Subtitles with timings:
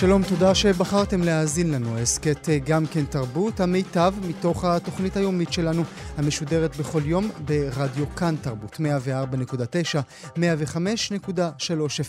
[0.00, 1.98] שלום, תודה שבחרתם להאזין לנו.
[1.98, 5.82] הסכת אה, גם כן תרבות, המיטב מתוך התוכנית היומית שלנו,
[6.16, 8.78] המשודרת בכל יום ברדיו כאן תרבות, 104.9,
[10.36, 10.40] 105.3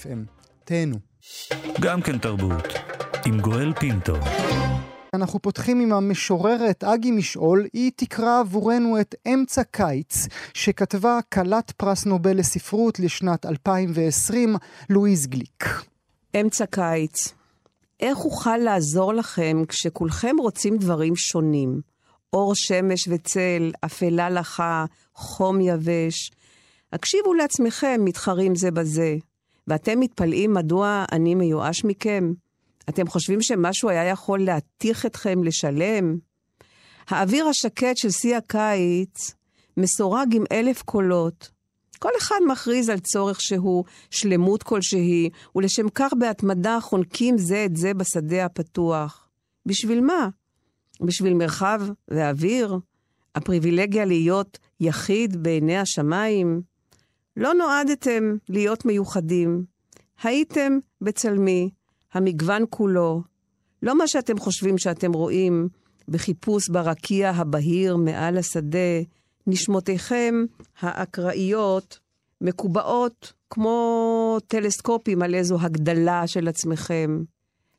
[0.03, 0.19] FM.
[0.63, 0.95] תהנו.
[1.81, 2.63] גם כן תרבות.
[3.25, 4.15] עם גואל פינטו.
[5.13, 12.05] אנחנו פותחים עם המשוררת אגי משעול, היא תקרא עבורנו את אמצע קיץ, שכתבה כלת פרס
[12.05, 14.55] נובל לספרות לשנת 2020,
[14.89, 15.65] לואיז גליק.
[16.35, 17.38] אמצע קיץ.
[17.99, 21.81] איך אוכל לעזור לכם כשכולכם רוצים דברים שונים?
[22.33, 24.85] אור שמש וצל, אפלה לחה,
[25.15, 26.31] חום יבש.
[26.93, 29.15] הקשיבו לעצמכם, מתחרים זה בזה.
[29.67, 32.33] ואתם מתפלאים מדוע אני מיואש מכם?
[32.89, 36.17] אתם חושבים שמשהו היה יכול להתיך אתכם לשלם?
[37.07, 39.33] האוויר השקט של שיא הקיץ
[39.77, 41.49] מסורג עם אלף קולות.
[41.99, 47.93] כל אחד מכריז על צורך שהוא, שלמות כלשהי, ולשם כך בהתמדה חונקים זה את זה
[47.93, 49.27] בשדה הפתוח.
[49.65, 50.29] בשביל מה?
[51.01, 52.77] בשביל מרחב ואוויר?
[53.35, 56.61] הפריבילגיה להיות יחיד בעיני השמיים?
[57.37, 59.63] לא נועדתם להיות מיוחדים.
[60.23, 61.69] הייתם בצלמי,
[62.13, 63.21] המגוון כולו.
[63.83, 65.67] לא מה שאתם חושבים שאתם רואים
[66.07, 69.01] בחיפוש ברקיע הבהיר מעל השדה,
[69.47, 70.35] נשמותיכם
[70.79, 71.99] האקראיות
[72.41, 77.23] מקובעות כמו טלסקופים על איזו הגדלה של עצמכם.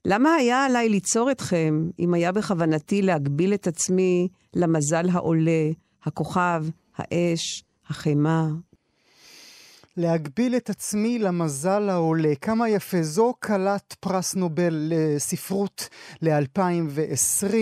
[0.05, 5.71] למה היה עליי ליצור אתכם, אם היה בכוונתי להגביל את עצמי למזל העולה,
[6.05, 6.65] הכוכב,
[6.97, 8.47] האש, החמאה?
[10.01, 12.35] להגביל את עצמי למזל העולה.
[12.41, 13.03] כמה יפה.
[13.03, 15.89] זו כלת פרס נובל לספרות
[16.23, 17.55] ל-2020.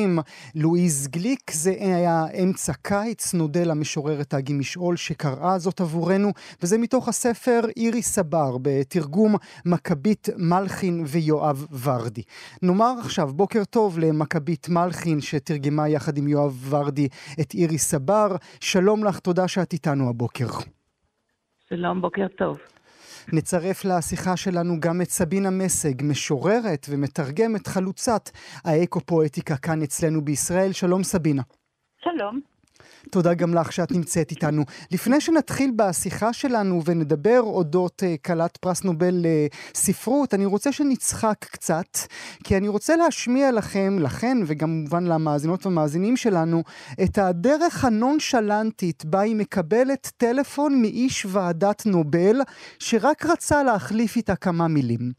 [0.54, 7.08] לואיז גליק, זה היה אמצע קיץ, נודה למשוררת אגי משעול שקראה זאת עבורנו, וזה מתוך
[7.08, 12.22] הספר אירי סבר, בתרגום מכבית מלחין ויואב ורדי.
[12.62, 17.08] נאמר עכשיו בוקר טוב למכבית מלחין שתרגמה יחד עם יואב ורדי
[17.40, 18.36] את אירי סבר.
[18.60, 20.77] שלום לך, תודה שאת איתנו הבוקר.
[21.68, 22.58] שלום, בוקר טוב.
[23.32, 28.30] נצרף לשיחה שלנו גם את סבינה מסג, משוררת ומתרגמת חלוצת
[28.64, 30.72] האקו-פואטיקה כאן אצלנו בישראל.
[30.72, 31.42] שלום סבינה.
[32.00, 32.40] שלום.
[33.10, 34.62] תודה גם לך שאת נמצאת איתנו.
[34.90, 41.98] לפני שנתחיל בשיחה שלנו ונדבר אודות uh, כלת פרס נובל לספרות, אני רוצה שנצחק קצת,
[42.44, 46.62] כי אני רוצה להשמיע לכם, לכן וגם כמובן למאזינות והמאזינים שלנו,
[47.04, 52.40] את הדרך הנונשלנטית בה היא מקבלת טלפון מאיש ועדת נובל,
[52.78, 55.12] שרק רצה להחליף איתה כמה מילים.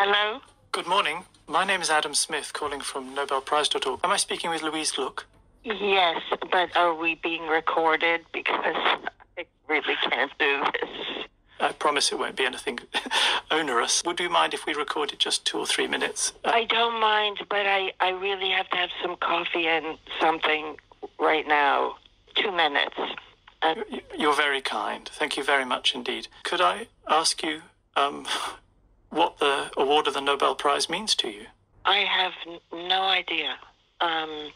[0.00, 0.52] Hello.
[0.76, 1.18] Good morning.
[1.46, 4.00] My name is Adam Smith, calling from NobelPrize.org.
[4.04, 5.26] Am I speaking with Louise Gluck?
[5.64, 8.22] Yes, but are we being recorded?
[8.32, 8.74] Because
[9.38, 11.26] I really can't do this.
[11.60, 12.80] I promise it won't be anything
[13.50, 14.02] onerous.
[14.04, 16.32] Would you mind if we recorded just two or three minutes?
[16.44, 20.76] Uh, I don't mind, but I, I really have to have some coffee and something
[21.20, 21.96] right now.
[22.34, 22.96] Two minutes.
[23.60, 23.74] Uh,
[24.18, 25.08] You're very kind.
[25.14, 26.26] Thank you very much indeed.
[26.42, 27.62] Could I ask you
[27.94, 28.26] um,
[29.10, 31.46] what the award of the Nobel Prize means to you?
[31.84, 32.32] I have
[32.72, 33.54] no idea.
[34.00, 34.50] Um,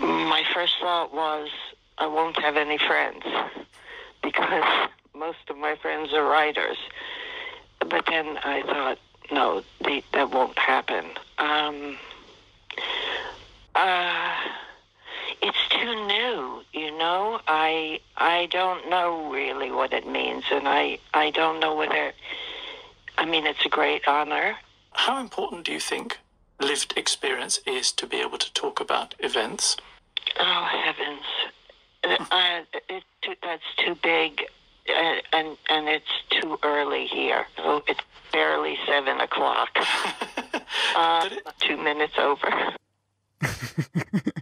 [0.00, 1.48] my first thought was
[1.98, 3.24] I won't have any friends
[4.22, 6.76] because most of my friends are writers.
[7.80, 8.98] But then I thought,
[9.30, 11.04] no, the, that won't happen.
[11.38, 11.96] Um,
[13.74, 14.36] uh,
[15.42, 17.40] it's too new, you know.
[17.46, 22.12] I I don't know really what it means, and I I don't know whether.
[23.16, 24.56] I mean, it's a great honor.
[24.92, 26.18] How important do you think
[26.60, 29.76] lived experience is to be able to talk about events?
[30.40, 31.24] Oh heavens,
[32.30, 34.44] uh, it, too, that's too big,
[34.88, 37.46] uh, and and it's too early here.
[37.56, 38.00] So it's
[38.32, 39.70] barely seven o'clock.
[40.96, 42.74] Uh, it- two minutes over.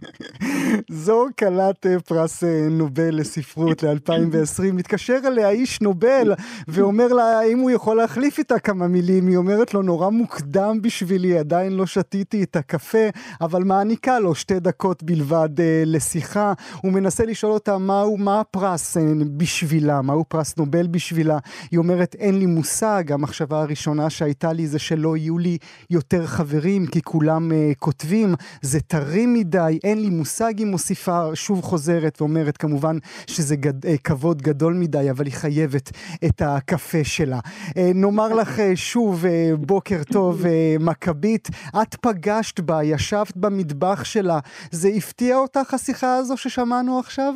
[0.89, 4.73] זו כלת אה, פרס אה, נובל לספרות ל-2020.
[4.73, 6.33] מתקשר אליה איש נובל
[6.67, 9.27] ואומר לה האם הוא יכול להחליף איתה כמה מילים.
[9.27, 13.07] היא אומרת לו נורא מוקדם בשבילי, עדיין לא שתיתי את הקפה,
[13.41, 16.53] אבל מעניקה לו שתי דקות בלבד אה, לשיחה.
[16.81, 19.03] הוא מנסה לשאול אותה מהו, מה הפרס אה,
[19.37, 21.37] בשבילה, מהו פרס נובל בשבילה.
[21.71, 25.57] היא אומרת אין לי מושג, המחשבה הראשונה שהייתה לי זה שלא יהיו לי
[25.89, 30.56] יותר חברים כי כולם אה, כותבים, זה טרי מדי, אין לי מושג.
[30.59, 35.91] היא מוסיפה, שוב חוזרת ואומרת כמובן שזה גד, אה, כבוד גדול מדי, אבל היא חייבת
[36.25, 37.39] את הקפה שלה.
[37.77, 39.25] אה, נאמר לך אה, שוב
[39.59, 40.43] בוקר טוב,
[40.79, 41.47] מכבית.
[41.81, 44.39] את פגשת בה, ישבת במטבח שלה.
[44.71, 47.33] זה הפתיע אותך השיחה הזו ששמענו עכשיו?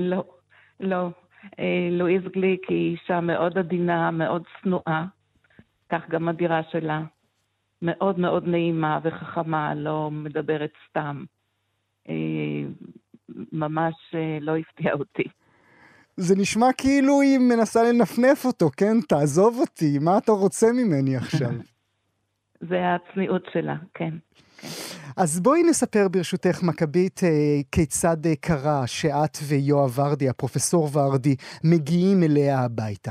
[0.00, 0.24] לא,
[0.80, 1.08] לא.
[1.90, 5.06] לואיז גליק היא אישה מאוד עדינה, מאוד צנועה.
[5.90, 7.00] כך גם הדירה שלה.
[7.82, 11.24] מאוד מאוד נעימה וחכמה, לא מדברת סתם.
[12.08, 12.14] אה,
[13.52, 15.22] ממש אה, לא הפתיע אותי.
[16.16, 19.00] זה נשמע כאילו היא מנסה לנפנף אותו, כן?
[19.08, 21.50] תעזוב אותי, מה אתה רוצה ממני עכשיו?
[22.70, 24.10] זה הצניעות שלה, כן.
[24.58, 24.68] כן.
[25.16, 32.60] אז בואי נספר ברשותך, מכבית, אה, כיצד קרה שאת ויואב ורדי, הפרופסור ורדי, מגיעים אליה
[32.64, 33.10] הביתה.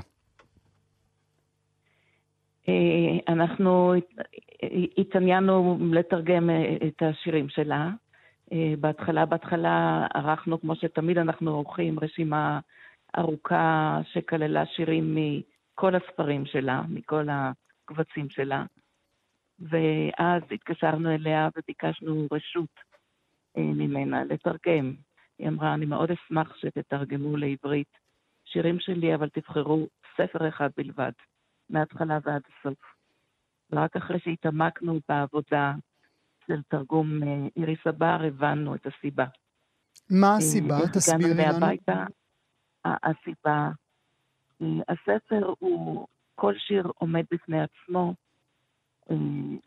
[3.28, 3.94] אנחנו
[4.98, 6.50] התעניינו לתרגם
[6.88, 7.90] את השירים שלה.
[8.52, 12.60] אה, בהתחלה, בהתחלה ערכנו, כמו שתמיד אנחנו עורכים, רשימה
[13.18, 18.66] ארוכה שכללה שירים מכל הספרים שלה, מכל הקבצים שלה.
[19.60, 22.80] ואז התקשרנו אליה וביקשנו רשות
[23.58, 24.94] אה, ממנה לתרגם.
[25.40, 27.98] היא אמרה, אני מאוד אשמח שתתרגמו לעברית
[28.46, 29.88] שירים שלי, אבל תבחרו
[30.18, 31.12] ספר אחד בלבד,
[31.70, 32.78] מההתחלה ועד הסוף.
[33.72, 35.74] ורק אחרי שהתעמקנו בעבודה
[36.68, 39.26] תרגום אה, איריס הבר, הבנו את הסיבה.
[40.10, 40.78] מה אה, הסיבה?
[40.94, 41.58] תסבירי לנו.
[41.58, 42.06] הביתה,
[42.86, 43.70] הסיבה,
[44.62, 48.14] אה, הספר הוא, כל שיר עומד בפני עצמו,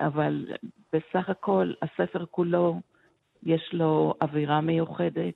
[0.00, 0.46] אבל
[0.92, 2.80] בסך הכל הספר כולו,
[3.42, 5.34] יש לו אווירה מיוחדת,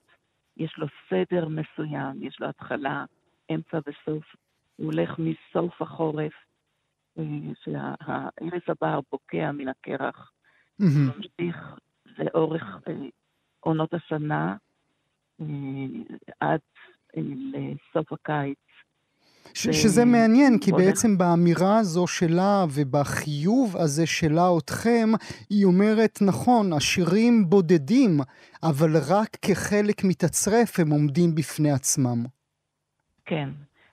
[0.57, 3.05] יש לו סדר מסוים, יש לו התחלה,
[3.55, 4.25] אמצע וסוף.
[4.77, 6.33] הוא הולך מסוף החורף
[7.65, 10.33] שהארץ הבר בוקע מן הקרח,
[10.81, 11.57] ממשיך
[12.19, 12.93] לאורך אה,
[13.61, 14.57] עונות השנה
[15.41, 15.47] אה,
[16.41, 16.61] עד
[17.17, 17.23] אה,
[17.53, 18.57] לסוף הקיץ.
[19.55, 25.09] ש- שזה מעניין, כי בעצם באמירה הזו שלה ובחיוב הזה שלה אתכם,
[25.51, 28.21] היא אומרת, נכון, השירים בודדים,
[28.63, 32.25] אבל רק כחלק מתצרף הם עומדים בפני עצמם.
[33.25, 33.49] כן,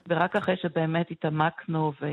[0.10, 2.06] ורק אחרי שבאמת התעמקנו ו...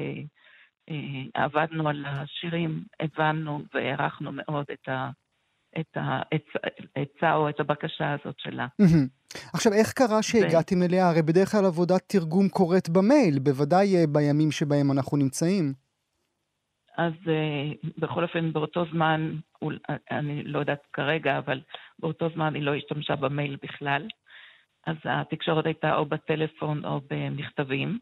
[0.91, 5.11] אה, עבדנו על השירים, הבנו והערכנו מאוד את ה...
[5.81, 5.97] את
[6.97, 8.67] העצה או את הבקשה הזאת שלה.
[9.55, 10.83] עכשיו, איך קרה שהגעתם.
[10.83, 11.09] אליה?
[11.09, 15.73] הרי בדרך כלל עבודת תרגום קורית במייל, בוודאי אה, בימים שבהם אנחנו נמצאים.
[16.97, 19.33] אז uh, בכל אופן, באותו זמן,
[20.11, 21.61] אני לא יודעת כרגע, אבל
[21.99, 24.09] באותו זמן היא לא השתמשה במייל בכלל.
[24.87, 27.99] אז התקשורת הייתה או בטלפון או במכתבים.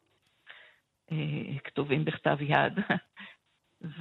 [1.12, 2.72] אה, כתובים בכתב יד.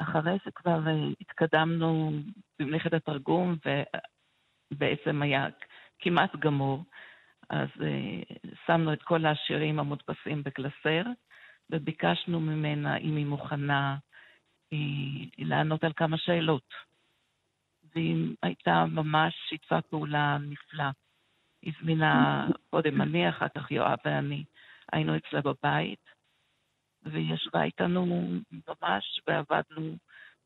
[0.00, 2.12] ואחרי שכבר אה, התקדמנו
[2.58, 3.56] במלאכת התרגום,
[4.72, 5.46] ובעצם היה
[5.98, 6.84] כמעט גמור,
[7.50, 8.20] אז אה,
[8.66, 11.02] שמנו את כל השירים המודפסים בקלסר,
[11.70, 13.96] וביקשנו ממנה אם היא מוכנה
[15.38, 16.74] לענות על כמה שאלות.
[17.94, 20.84] והיא הייתה ממש שיתפה פעולה נפלא.
[21.66, 24.44] הזמינה קודם אני, אחר כך יואב ואני.
[24.92, 26.10] היינו אצלה בבית,
[27.02, 28.06] והיא ישבה איתנו
[28.52, 29.96] ממש, ועבדנו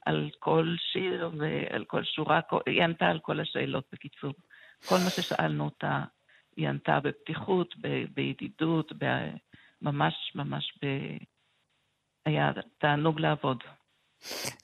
[0.07, 4.33] על כל שיר ועל כל שורה, היא ענתה על כל השאלות בקיצור.
[4.89, 6.05] כל מה ששאלנו אותה,
[6.57, 9.35] היא ענתה בפתיחות, ב- בידידות, ב-
[9.83, 10.87] ממש ממש ב...
[12.27, 13.63] היה תענוג לעבוד.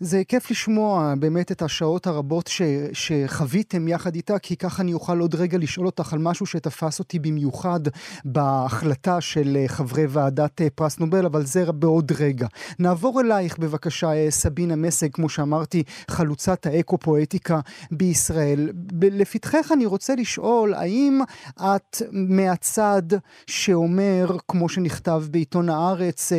[0.00, 5.18] זה כיף לשמוע באמת את השעות הרבות ש, שחוויתם יחד איתה, כי ככה אני אוכל
[5.18, 7.80] עוד רגע לשאול אותך על משהו שתפס אותי במיוחד
[8.24, 12.46] בהחלטה של אה, חברי ועדת אה, פרס נובל, אבל זה בעוד רגע.
[12.78, 17.60] נעבור אלייך בבקשה, אה, סבינה מסג, כמו שאמרתי, חלוצת האקו-פואטיקה
[17.90, 18.70] בישראל.
[19.02, 21.20] לפתחך אני רוצה לשאול, האם
[21.60, 23.02] את מהצד
[23.46, 26.32] שאומר, כמו שנכתב בעיתון הארץ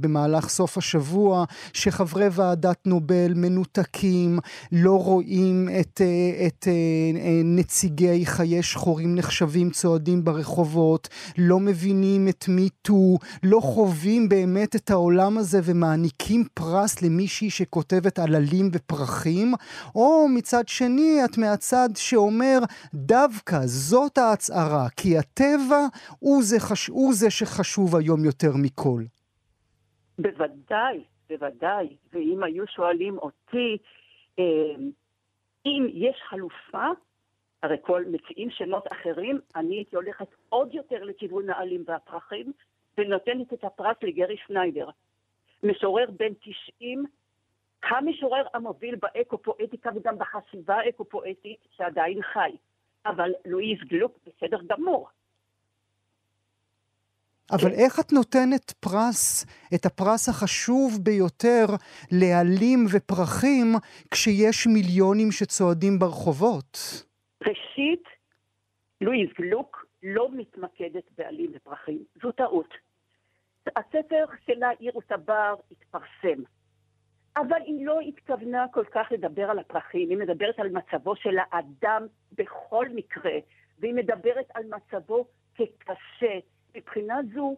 [0.00, 2.43] במהלך סוף השבוע, שחברי ועדת
[2.86, 4.38] נובל מנותקים,
[4.72, 6.72] לא רואים את, אה, את, את אה,
[7.20, 11.08] אה, נציגי חיי שחורים נחשבים צועדים ברחובות,
[11.38, 18.70] לא מבינים את מיטו, לא חווים באמת את העולם הזה ומעניקים פרס למישהי שכותבת עללים
[18.72, 19.54] ופרחים,
[19.94, 22.58] או מצד שני את מהצד שאומר
[22.94, 25.86] דווקא זאת ההצהרה, כי הטבע
[26.18, 26.86] הוא זה, חש...
[26.86, 29.02] הוא זה שחשוב היום יותר מכל.
[30.18, 31.04] בוודאי,
[31.38, 33.78] בוודאי, ואם היו שואלים אותי
[34.38, 34.74] אה,
[35.66, 36.86] אם יש חלופה,
[37.62, 42.52] הרי כל מציעים שמות אחרים, אני הייתי הולכת עוד יותר לכיוון העלים והפרחים,
[42.98, 44.88] ונותנת את הפרס לגרי שניידר.
[45.62, 47.04] משורר בן 90,
[47.82, 52.50] המשורר המוביל באקו-פואטיקה וגם בחשיבה האקו-פואטית שעדיין חי.
[53.06, 55.08] אבל לואיז גלוק בסדר גמור.
[57.52, 61.66] אבל איך את נותנת פרס, את הפרס החשוב ביותר
[62.12, 63.66] לעלים ופרחים,
[64.10, 66.78] כשיש מיליונים שצועדים ברחובות?
[67.42, 68.04] ראשית,
[69.00, 72.04] לואיז גלוק לא מתמקדת בעלים ופרחים.
[72.22, 72.74] זו טעות.
[73.76, 76.42] הספר שלה, אירוס הבר, התפרסם.
[77.36, 82.06] אבל היא לא התכוונה כל כך לדבר על הפרחים, היא מדברת על מצבו של האדם
[82.32, 83.32] בכל מקרה,
[83.78, 86.38] והיא מדברת על מצבו כקשה.
[86.74, 87.56] מבחינה זו,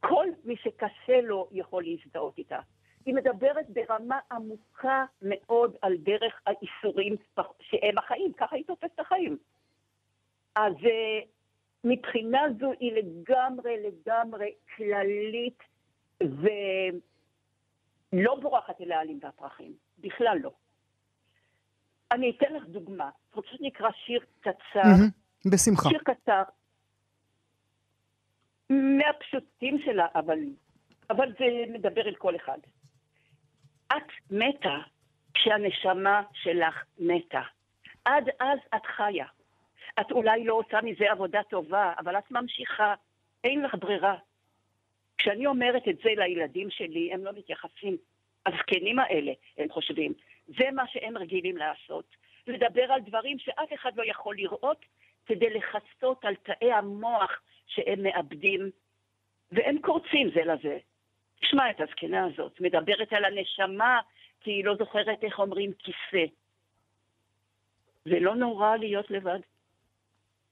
[0.00, 2.58] כל מי שקשה לו יכול להזדהות איתה.
[3.06, 7.16] היא מדברת ברמה עמוקה מאוד על דרך האיסורים
[7.60, 9.36] שהם החיים, ככה היא תופסת החיים.
[10.54, 11.20] אז אה,
[11.84, 15.58] מבחינה זו היא לגמרי לגמרי כללית
[16.20, 16.50] ולא
[18.40, 20.50] בורחת אל העלים והפרחים, בכלל לא.
[22.12, 24.54] אני אתן לך דוגמה, פשוט נקרא שיר קצר.
[24.74, 25.88] Mm-hmm, בשמחה.
[25.88, 26.42] שיר קצר,
[28.70, 30.38] מהפשוטים שלה, אבל,
[31.10, 32.58] אבל זה מדבר אל כל אחד.
[33.92, 34.78] את מתה
[35.34, 37.42] כשהנשמה שלך מתה.
[38.04, 39.26] עד אז את חיה.
[40.00, 42.94] את אולי לא עושה מזה עבודה טובה, אבל את ממשיכה,
[43.44, 44.14] אין לך ברירה.
[45.18, 47.96] כשאני אומרת את זה לילדים שלי, הם לא מתייחסים.
[48.46, 50.12] הזקנים האלה, הם חושבים,
[50.46, 52.04] זה מה שהם רגילים לעשות.
[52.46, 54.84] לדבר על דברים שאף אחד לא יכול לראות
[55.26, 57.40] כדי לכסות על תאי המוח
[57.74, 58.70] שהם מאבדים,
[59.52, 60.78] והם קורצים זה לזה.
[61.40, 64.00] תשמע את הזקנה הזאת, מדברת על הנשמה,
[64.40, 66.24] כי היא לא זוכרת איך אומרים כיסא.
[68.04, 69.38] זה לא נורא להיות לבד.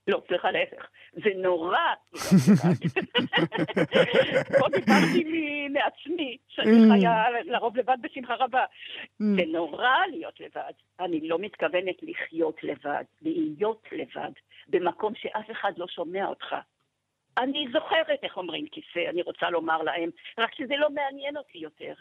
[0.08, 0.86] לא, סליחה, להפך.
[1.12, 1.78] זה נורא.
[4.58, 5.24] פה דיברתי
[5.70, 6.98] מעצמי, שאני Mm.
[6.98, 8.64] חיה לרוב לבד בשמחה רבה.
[9.18, 10.72] זה נורא להיות לבד.
[11.00, 14.30] אני לא מתכוונת לחיות לבד, להיות לבד,
[14.68, 16.56] במקום שאף אחד לא שומע אותך.
[17.38, 21.94] אני זוכרת איך אומרים כיסא, אני רוצה לומר להם, רק שזה לא מעניין אותי יותר.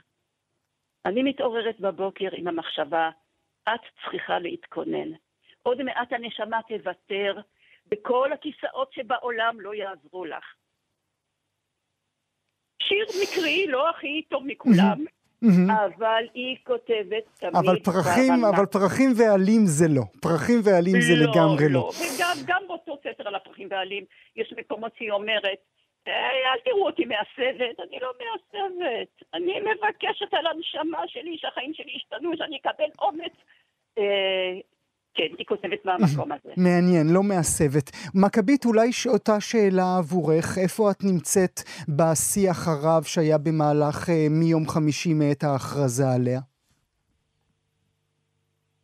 [1.05, 3.09] אני מתעוררת בבוקר עם המחשבה,
[3.63, 5.11] את צריכה להתכונן.
[5.63, 7.35] עוד מעט הנשמה תוותר,
[7.91, 10.55] וכל הכיסאות שבעולם לא יעזרו לך.
[12.81, 15.05] שיר מקרי, לא הכי טוב מכולם,
[15.41, 15.71] מהמם.
[15.71, 17.55] אבל היא כותבת תמיד...
[17.55, 18.49] אבל פרחים, ברמה.
[18.49, 20.01] אבל פרחים ועלים זה לא.
[20.21, 21.89] פרחים ועלים זה לגמרי לא.
[21.99, 24.03] וגם גם באותו ספר על הפרחים והעלים,
[24.35, 25.57] יש מקומות שהיא אומרת,
[26.07, 26.13] "אה,
[26.53, 29.23] אל תראו אותי מעשבת, אני לא מעשבת.
[29.33, 33.33] אני מבקשת על הנשמה שלי, שהחיים שלי ישתנו, שאני אקבל אומץ.
[33.97, 34.53] אה,
[35.17, 36.53] כן, היא כותבת מהמקום הזה.
[36.57, 37.91] מעניין, לא מעשבת.
[38.15, 41.59] מכבית, אולי אותה שאלה עבורך, איפה את נמצאת
[41.89, 46.39] בשיח הרב שהיה במהלך אה, מיום חמישי מעת ההכרזה עליה?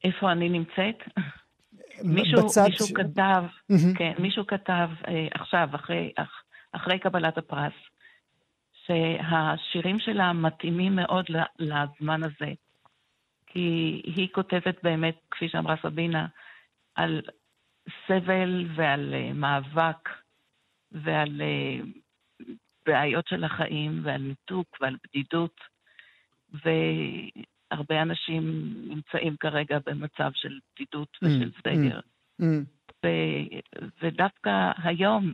[0.03, 0.97] איפה אני נמצאת?
[2.03, 3.93] מישהו, בצד מישהו ש- כתב, מהמם.
[3.95, 6.31] כן, מישהו כתב אה, עכשיו, אחרי, אח,
[6.71, 7.73] אחרי קבלת הפרס,
[8.85, 11.25] שהשירים שלה מתאימים מאוד
[11.59, 12.51] לזמן הזה.
[13.53, 16.27] כי היא כותבת באמת, כפי שאמרה סבינה,
[16.95, 17.21] על
[18.07, 20.09] סבל ועל uh, מאבק
[20.91, 21.85] ועל uh,
[22.85, 25.61] בעיות של החיים ועל ניתוק ועל בדידות,
[26.53, 31.99] והרבה אנשים נמצאים כרגע במצב של בדידות ושל Mm, סגר.
[32.41, 32.45] Mm,
[33.05, 33.59] ו-
[34.01, 35.33] ודווקא היום,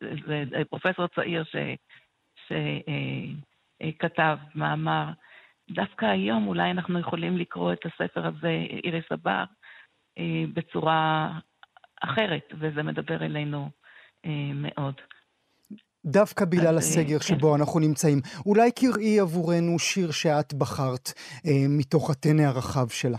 [0.00, 1.44] זה פרופסור צעיר
[3.82, 5.10] שכתב מאמר,
[5.70, 9.44] דווקא היום אולי אנחנו יכולים לקרוא את הספר הזה, איריס הבר,
[10.18, 11.30] אה, בצורה
[12.02, 13.70] אחרת, וזה מדבר אלינו
[14.26, 14.94] אה, מאוד.
[16.04, 17.24] דווקא בגלל אה, הסגר כן.
[17.24, 18.18] שבו אנחנו נמצאים.
[18.46, 21.12] אולי קראי עבורנו שיר שאת בחרת
[21.46, 23.18] אה, מתוך הטנא הרחב שלה.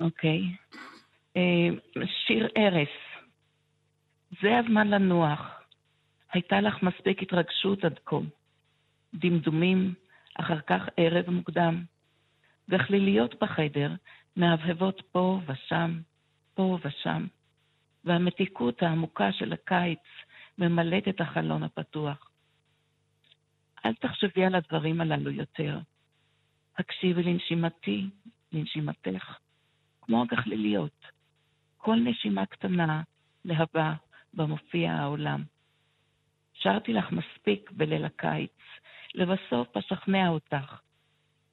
[0.00, 0.40] אוקיי.
[1.36, 1.68] אה,
[2.26, 2.88] שיר ארס.
[4.42, 5.40] זה הזמן לנוח.
[6.32, 8.16] הייתה לך מספיק התרגשות עד כה.
[9.14, 9.94] דמדומים,
[10.40, 11.84] אחר כך ערב מוקדם.
[12.68, 13.92] וכליליות בחדר
[14.36, 16.00] מהבהבות פה ושם,
[16.54, 17.26] פה ושם.
[18.04, 20.02] והמתיקות העמוקה של הקיץ
[20.58, 22.30] ממלאת את החלון הפתוח.
[23.84, 25.78] אל תחשבי על הדברים הללו יותר.
[26.78, 28.06] הקשיבי לנשימתי,
[28.52, 29.38] לנשימתך,
[30.02, 31.06] כמו הגחליליות.
[31.76, 33.02] כל נשימה קטנה
[33.44, 33.94] להבה
[34.34, 35.44] במופיע העולם.
[36.52, 38.52] שרתי לך מספיק בליל הקיץ,
[39.14, 40.80] לבסוף אשכנע אותך.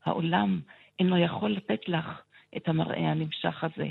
[0.06, 0.62] העולם
[1.00, 2.22] אינו יכול לתת לך
[2.58, 3.88] את המראה הנמשך הזה.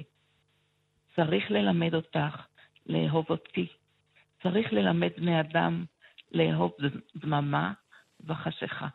[1.17, 2.47] צריך ללמד אותך
[2.87, 3.67] לאהוב אותי.
[4.43, 5.85] צריך ללמד בני אדם
[6.33, 6.73] לאהוב
[7.17, 7.73] דממה
[8.27, 8.89] וחשיכה.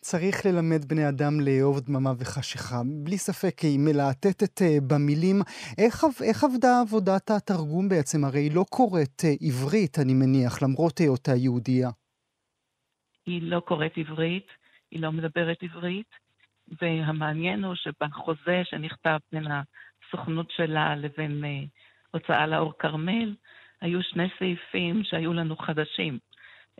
[0.00, 2.82] צריך ללמד בני אדם לאהוב דממה וחשיכה.
[3.04, 5.42] בלי ספק היא מלהטטת אה, במילים.
[5.78, 8.24] איך, איך עבדה עבודת התרגום בעצם?
[8.24, 11.90] הרי היא לא קוראת אה, עברית, אני מניח, למרות היותה יהודייה.
[13.28, 14.46] היא לא קוראת עברית,
[14.90, 16.10] היא לא מדברת עברית,
[16.80, 21.68] והמעניין הוא שבחוזה שנכתב בין הסוכנות שלה לבין uh,
[22.10, 23.34] הוצאה לאור כרמל,
[23.80, 26.18] היו שני סעיפים שהיו לנו חדשים.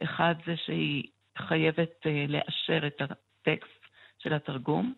[0.03, 1.05] אחד זה שהיא
[1.39, 3.83] חייבת uh, לאשר את הטקסט
[4.19, 4.95] של התרגום,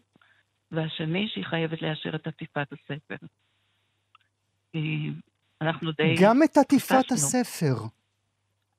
[0.73, 3.27] והשני שהיא חייבת לאשר את עטיפת הספר.
[5.61, 6.15] אנחנו די...
[6.23, 7.75] גם את עטיפת הספר.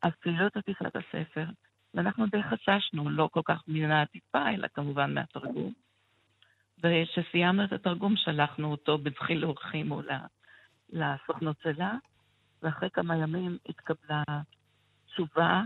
[0.07, 1.45] אפילו את עטיפת הספר.
[1.93, 5.73] ואנחנו די חששנו, לא כל כך מן העטיפה, אלא כמובן מהתרגום.
[6.83, 9.91] וכשסיימנו את התרגום שלחנו אותו בדחיל אורחים
[10.89, 11.93] לסוכנות שלה,
[12.61, 14.23] ואחרי כמה ימים התקבלה
[15.05, 15.61] תשובה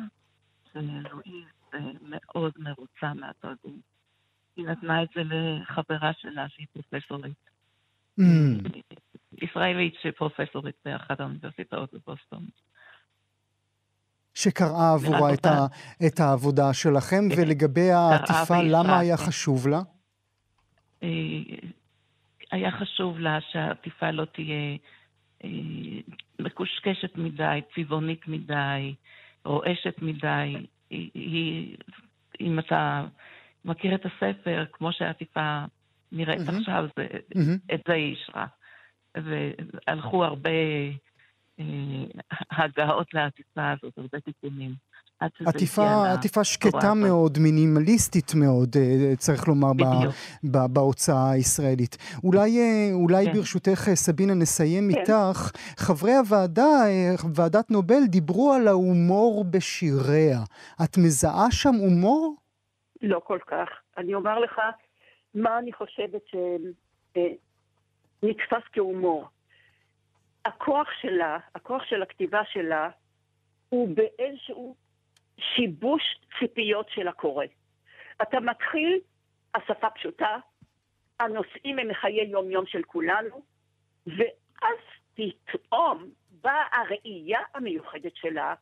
[0.74, 1.46] שלואיז
[2.01, 3.79] מאוד מרוצה מהתרגום.
[4.55, 7.50] היא נתנה את זה לחברה שלה שהיא פרופסורית.
[8.20, 8.24] Mm.
[9.41, 12.46] ישראלית שפרופסורית באחת האוניברסיטאות בבוסטון.
[14.36, 15.65] שקראה עבורה את, ה,
[16.08, 19.82] את העבודה שלכם, ולגבי העטיפה, למה היה חשוב לה?
[21.04, 21.10] אה,
[22.51, 24.77] היה חשוב לה שהעטיפה לא תהיה
[25.44, 25.50] אה,
[26.39, 28.96] מקושקשת מדי, צבעונית מדי,
[29.46, 30.56] רועשת מדי.
[30.89, 31.77] היא,
[32.42, 33.06] אם אתה
[33.65, 35.65] מכיר את הספר, כמו שהעטיפה
[36.12, 36.58] נראית mm-hmm.
[36.60, 37.74] עכשיו, זה, mm-hmm.
[37.74, 38.46] את זה היא אישרה.
[39.15, 40.50] והלכו הרבה
[41.59, 41.65] אה,
[42.51, 44.71] הגעות לעטיפה הזאת, הרבה תיקונים.
[45.45, 49.83] עטיפה, עטיפה שקטה מאוד, מינימליסטית מאוד, אה, צריך לומר, ב,
[50.51, 51.97] ב, בהוצאה הישראלית.
[52.24, 53.33] אולי, אה, אולי כן.
[53.33, 55.00] ברשותך, סבינה, נסיים כן.
[55.00, 55.51] איתך.
[55.77, 56.83] חברי הוועדה,
[57.35, 60.39] ועדת נובל, דיברו על ההומור בשיריה.
[60.83, 62.35] את מזהה שם הומור?
[63.01, 63.69] לא כל כך.
[63.97, 64.59] אני אומר לך
[65.35, 66.21] מה אני חושבת
[68.21, 69.29] שנתפס כהומור.
[70.45, 72.89] הכוח שלה, הכוח של הכתיבה שלה,
[73.69, 74.75] הוא באיזשהו
[75.39, 76.03] שיבוש
[76.39, 77.45] ציפיות של הקורא.
[78.21, 78.99] אתה מתחיל,
[79.55, 80.38] השפה פשוטה,
[81.19, 83.41] הנושאים הם חיי יום-יום של כולנו,
[84.08, 84.77] ואז
[85.13, 86.10] פתאום
[86.41, 88.53] באה הראייה המיוחדת שלה,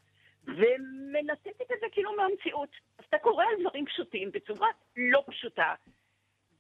[0.43, 2.69] ומנתקת את זה כאילו מהמציאות.
[2.99, 4.67] אז אתה קורא על דברים פשוטים בצורה
[4.97, 5.73] לא פשוטה,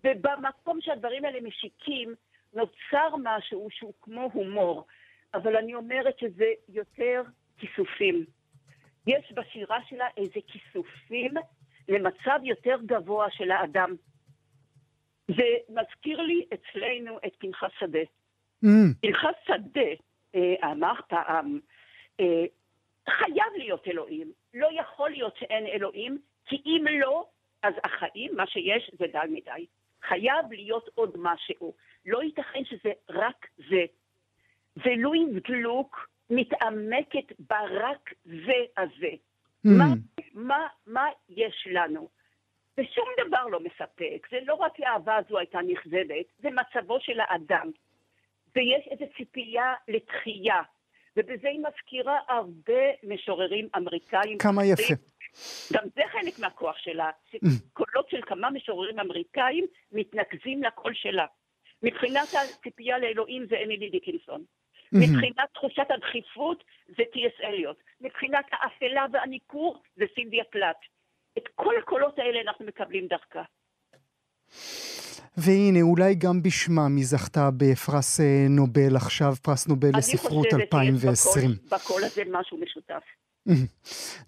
[0.03, 2.15] ובמקום שהדברים האלה משיקים,
[2.53, 4.85] נוצר משהו שהוא כמו הומור.
[5.33, 7.21] אבל אני אומרת שזה יותר
[7.57, 8.25] כיסופים.
[9.07, 11.33] יש בשירה שלה איזה כיסופים
[11.89, 13.95] למצב יותר גבוה של האדם.
[15.27, 17.99] זה מזכיר לי אצלנו את פנחס שדה.
[18.65, 18.67] Mm.
[19.01, 19.89] פנחס שדה
[20.35, 21.59] אה, אמר פעם,
[22.19, 22.45] אה,
[23.09, 24.31] חייב להיות אלוהים.
[24.53, 27.25] לא יכול להיות שאין אלוהים, כי אם לא,
[27.63, 29.65] אז החיים, מה שיש, זה דל מדי.
[30.03, 31.73] חייב להיות עוד משהו.
[32.05, 33.85] לא ייתכן שזה רק זה.
[34.77, 39.13] ולואיז גלוק מתעמקת ברק זה הזה.
[39.67, 39.69] Mm.
[39.69, 39.85] מה,
[40.33, 42.09] מה, מה יש לנו?
[42.77, 44.27] ושום דבר לא מספק.
[44.31, 47.71] זה לא רק האהבה הזו הייתה נכזבת, זה מצבו של האדם.
[48.55, 50.61] ויש איזו ציפייה לתחייה.
[51.17, 54.37] ובזה היא מזכירה הרבה משוררים אמריקאים.
[54.37, 54.93] כמה יפה.
[55.73, 61.25] גם זה חלק מהכוח שלה, שקולות של כמה משוררים אמריקאים מתנקזים לקול שלה.
[61.83, 64.43] מבחינת הציפייה לאלוהים זה אמילי דיקנסון.
[64.93, 67.77] מבחינת תחושת הדחיפות זה טי.אס אליוט.
[68.01, 70.77] מבחינת האפלה והניכור זה סינדיה פלאט.
[71.37, 73.43] את כל הקולות האלה אנחנו מקבלים דרכה.
[75.37, 81.49] והנה, אולי גם בשמה מי זכתה בפרס אה, נובל עכשיו, פרס נובל לספרות 2020.
[81.49, 83.03] אני חושבת שיש בקול הזה משהו משותף.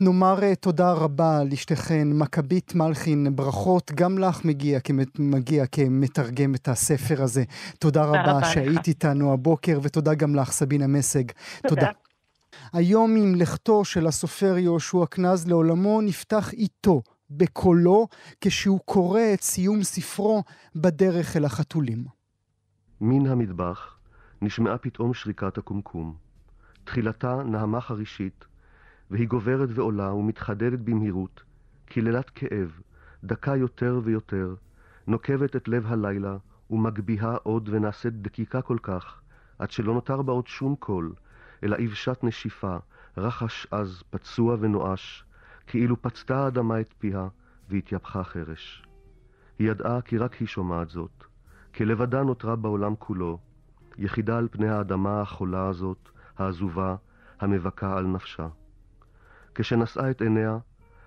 [0.01, 4.79] נאמר אה, תודה רבה לשתיכן, מכבית מלכין, ברכות גם לך מגיע,
[5.19, 7.43] מגיע כמתרגם את הספר הזה.
[7.79, 11.23] תודה רבה שהיית איתנו הבוקר, ותודה גם לך, סבינה מסג.
[11.67, 11.89] תודה.
[12.73, 18.07] היום עם לכתו של הסופר יהושע קנז לעולמו נפתח איתו, בקולו,
[18.41, 20.43] כשהוא קורא את סיום ספרו
[20.75, 22.05] בדרך אל החתולים.
[23.01, 23.97] מן המטבח
[24.41, 26.15] נשמעה פתאום שריקת הקומקום.
[26.83, 28.45] תחילתה נעמה חרישית,
[29.11, 31.43] והיא גוברת ועולה ומתחדדת במהירות,
[31.85, 32.79] קללת כאב,
[33.23, 34.55] דקה יותר ויותר,
[35.07, 36.37] נוקבת את לב הלילה
[36.69, 39.21] ומגביהה עוד ונעשית דקיקה כל כך,
[39.59, 41.13] עד שלא נותר בה עוד שום קול,
[41.63, 42.77] אלא אבשת נשיפה,
[43.17, 45.25] רחש עז, פצוע ונואש,
[45.67, 47.27] כאילו פצתה האדמה את פיה
[47.69, 48.85] והתייפחה חרש.
[49.59, 51.23] היא ידעה כי רק היא שומעת זאת,
[51.73, 53.39] כי לבדה נותרה בעולם כולו,
[53.97, 56.95] יחידה על פני האדמה החולה הזאת, העזובה,
[57.39, 58.47] המבכה על נפשה.
[59.55, 60.57] כשנשאה את עיניה,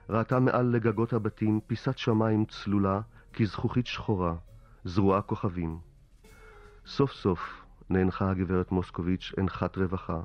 [0.09, 3.01] ראתה מעל לגגות הבתים פיסת שמיים צלולה,
[3.33, 4.35] כזכוכית שחורה,
[4.85, 5.79] זרועה כוכבים.
[6.87, 7.41] סוף סוף
[7.91, 10.21] נאנחה הגברת מוסקוביץ' אנחת רווחה.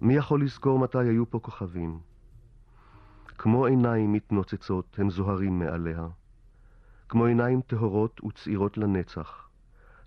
[0.00, 1.98] מי יכול לזכור מתי היו פה כוכבים?
[3.38, 6.06] כמו עיניים מתנוצצות הם זוהרים מעליה.
[7.08, 9.48] כמו עיניים טהורות וצעירות לנצח,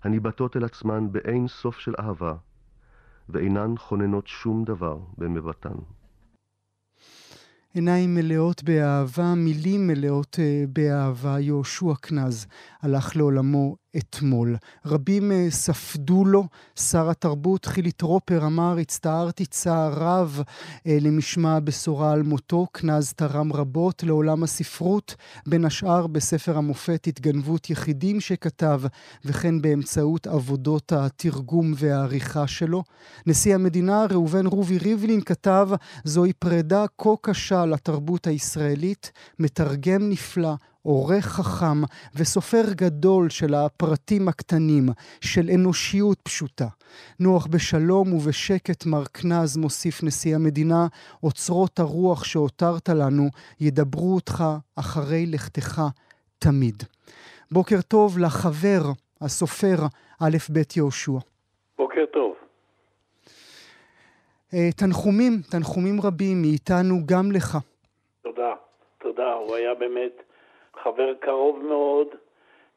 [0.02, 2.34] הניבטות אל עצמן באין סוף של אהבה,
[3.28, 5.76] ואינן חוננות שום דבר במבטן.
[7.76, 11.40] עיניים מלאות באהבה, מילים מלאות uh, באהבה.
[11.40, 12.46] יהושע קנז
[12.82, 14.56] הלך לעולמו אתמול.
[14.86, 16.44] רבים uh, ספדו לו.
[16.80, 22.66] שר התרבות חילי טרופר אמר, הצטערתי צער רב uh, למשמע הבשורה על מותו.
[22.72, 25.14] קנז תרם רבות לעולם הספרות,
[25.46, 28.80] בין השאר בספר המופת התגנבות יחידים שכתב,
[29.24, 32.82] וכן באמצעות עבודות התרגום והעריכה שלו.
[33.26, 35.68] נשיא המדינה ראובן רובי ריבלין כתב,
[36.04, 40.54] זוהי פרידה כה קשה לתרבות הישראלית, מתרגם נפלא,
[40.86, 41.78] עורך חכם
[42.14, 44.86] וסופר גדול של הפרטים הקטנים,
[45.20, 46.66] של אנושיות פשוטה.
[47.20, 50.86] נוח בשלום ובשקט מר קנז, מוסיף נשיא המדינה,
[51.22, 53.28] אוצרות הרוח שהותרת לנו
[53.60, 54.44] ידברו אותך
[54.76, 55.82] אחרי לכתך
[56.38, 56.82] תמיד.
[57.50, 58.82] בוקר טוב לחבר,
[59.20, 59.76] הסופר
[60.20, 61.18] א' ב' יהושע.
[61.78, 62.34] בוקר טוב.
[64.54, 67.58] אה, תנחומים, תנחומים רבים מאיתנו גם לך.
[68.22, 68.52] תודה,
[68.98, 69.32] תודה.
[69.32, 70.25] הוא היה באמת
[70.86, 72.08] חבר קרוב מאוד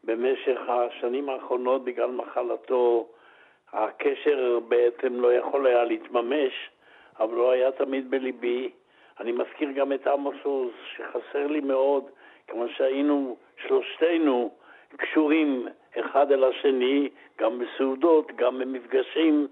[0.04, 3.08] במשך השנים האחרונות בגלל מחלתו.
[3.74, 6.54] הקשר בעצם לא יכול היה להתממש,
[7.20, 8.70] אבל הוא היה תמיד בליבי.
[9.20, 12.04] אני מזכיר גם את עמוס עוז, שחסר לי מאוד,
[12.48, 14.52] כמו שהיינו שלושתנו
[14.98, 15.68] קשורים
[16.00, 19.48] אחד אל השני, גם בסעודות, גם במפגשים,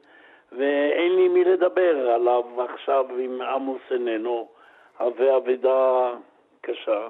[0.51, 4.47] ואין לי מי לדבר עליו עכשיו אם עמוס איננו,
[4.97, 6.13] הווה אבדה
[6.61, 7.07] קשה.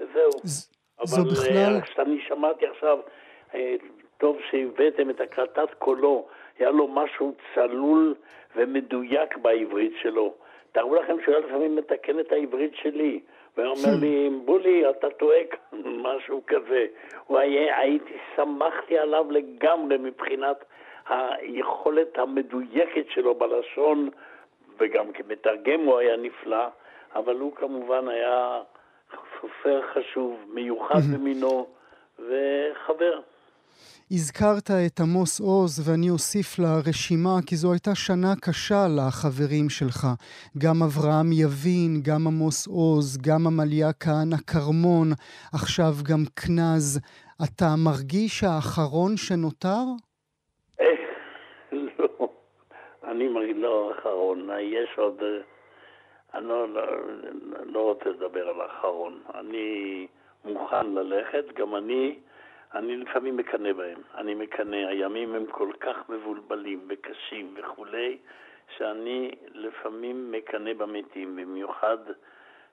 [0.00, 0.30] וזהו.
[0.44, 1.74] זו אבל בכלל...
[1.74, 2.98] אה, כשאני שמעתי עכשיו,
[3.54, 3.74] אה,
[4.18, 6.26] טוב שהבאתם את הקלטת קולו,
[6.58, 8.14] היה לו משהו צלול
[8.56, 10.34] ומדויק בעברית שלו.
[10.72, 13.20] תארו לכם שהוא היה לפעמים מתקן את העברית שלי.
[13.56, 16.86] והיה אומר לי, בולי, אתה טועה כאן, משהו כזה.
[17.26, 20.64] הוא היה, הייתי, שמחתי עליו לגמרי מבחינת
[21.08, 24.08] היכולת המדויקת שלו בלשון,
[24.78, 26.66] וגם כמתרגם הוא היה נפלא,
[27.14, 28.60] אבל הוא כמובן היה
[29.42, 31.66] סופר חשוב, מיוחד במינו,
[32.18, 33.20] וחבר.
[34.10, 40.06] הזכרת את עמוס עוז, ואני אוסיף לרשימה, כי זו הייתה שנה קשה לחברים שלך.
[40.58, 45.08] גם אברהם יבין, גם עמוס עוז, גם עמליה כהנא כרמון,
[45.54, 47.00] עכשיו גם קנז.
[47.44, 49.82] אתה מרגיש האחרון שנותר?
[51.72, 52.28] לא,
[53.04, 55.22] אני מרגיש לא האחרון, יש עוד...
[56.34, 56.82] אני לא, לא,
[57.64, 59.22] לא רוצה לדבר על האחרון.
[59.34, 60.06] אני
[60.44, 62.18] מוכן ללכת, גם אני...
[62.74, 63.98] אני לפעמים מקנא בהם.
[64.14, 68.18] אני מקנא, הימים הם כל כך מבולבלים וקשים וכולי,
[68.76, 71.98] שאני לפעמים מקנא במתים, במיוחד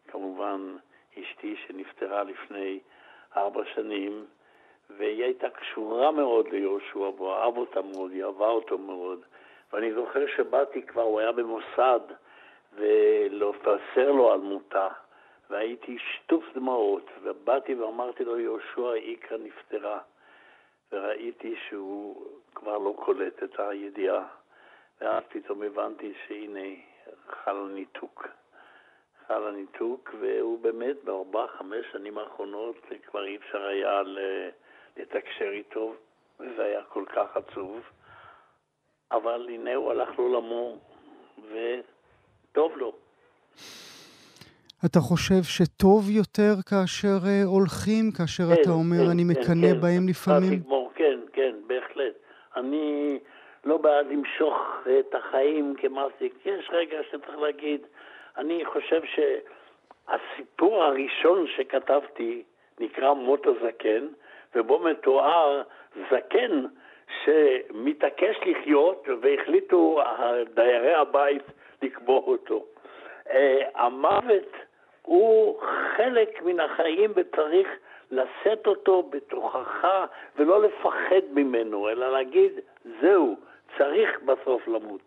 [0.08, 0.76] כמובן
[1.20, 2.80] אשתי שנפטרה לפני
[3.38, 4.26] ארבע שנים,
[4.90, 9.22] והיא הייתה קשורה מאוד ליהושע, והוא אהב אותה מאוד, היא אהבה אותו מאוד.
[9.74, 12.00] ואני זוכר שבאתי כבר, הוא היה במוסד,
[12.80, 14.88] ולבשר לו על מותה.
[15.50, 20.00] והייתי שטוף דמעות, ובאתי ואמרתי לו, יהושע איקרא נפטרה,
[20.92, 24.28] וראיתי שהוא כבר לא קולט את הידיעה,
[25.02, 26.70] ואז פתאום הבנתי שהנה
[27.30, 28.28] חל הניתוק.
[29.28, 34.02] חל הניתוק, והוא באמת בארבע, חמש שנים האחרונות כבר אי אפשר היה
[34.98, 35.94] לתקשר איתו,
[36.40, 37.82] וזה היה כל כך עצוב.
[39.12, 40.78] אבל הנה הוא הלך לעולמו,
[42.52, 42.94] וטוב לו.
[44.86, 49.74] אתה חושב שטוב יותר כאשר uh, הולכים, כאשר כן, אתה אומר, כן, אני כן, מקנא
[49.74, 50.54] כן, בהם כן, לפעמים?
[50.54, 52.14] לגמור, כן, כן, בהחלט.
[52.56, 53.20] אני
[53.66, 54.58] לא בעד למשוך
[55.00, 56.34] את החיים כמעסיק.
[56.46, 57.82] יש רגע שצריך להגיד,
[58.38, 62.44] אני חושב שהסיפור הראשון שכתבתי
[62.80, 64.08] נקרא מות הזקן,
[64.56, 65.62] ובו מתואר
[66.12, 66.66] זקן
[67.24, 70.02] שמתעקש לחיות, והחליטו
[70.56, 71.44] דיירי הבית
[71.82, 72.66] לקבור אותו.
[73.28, 73.32] Uh,
[73.76, 74.52] המוות
[75.02, 75.62] הוא
[75.96, 77.68] חלק מן החיים וצריך
[78.12, 79.86] לשאת אותו בתוכך
[80.36, 82.52] ולא לפחד ממנו, אלא להגיד,
[83.02, 83.36] זהו,
[83.78, 85.02] צריך בסוף למות.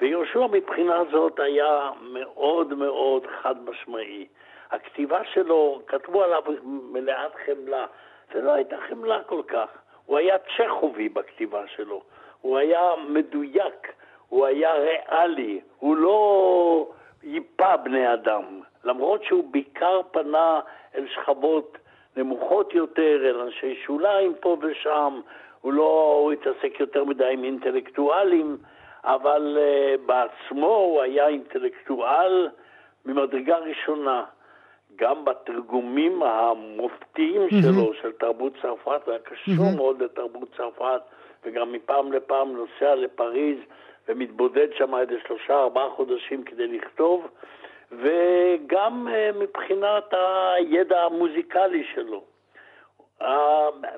[0.00, 4.26] ויהושע מבחינה זאת היה מאוד מאוד חד משמעי.
[4.70, 7.86] הכתיבה שלו, כתבו עליו מלאת חמלה,
[8.32, 9.68] זה לא הייתה חמלה כל כך.
[10.06, 12.02] הוא היה צ'כובי בכתיבה שלו,
[12.40, 13.92] הוא היה מדויק,
[14.28, 16.88] הוא היה ריאלי, הוא לא
[17.22, 18.44] ייפה בני אדם.
[18.84, 20.60] למרות שהוא בעיקר פנה
[20.94, 21.78] אל שכבות
[22.16, 25.20] נמוכות יותר, אל אנשי שוליים פה ושם,
[25.60, 28.56] הוא לא הוא התעסק יותר מדי עם אינטלקטואלים,
[29.04, 32.48] אבל uh, בעצמו הוא היה אינטלקטואל
[33.06, 34.24] ממדרגה ראשונה.
[34.96, 37.62] גם בתרגומים המופתיים mm-hmm.
[37.62, 39.76] שלו, של תרבות צרפת, היה קשור mm-hmm.
[39.76, 41.00] מאוד לתרבות צרפת,
[41.44, 43.58] וגם מפעם לפעם נוסע לפריז
[44.08, 47.28] ומתבודד שם איזה שלושה, ארבעה חודשים כדי לכתוב,
[47.92, 52.24] וגם uh, מבחינת הידע המוזיקלי שלו.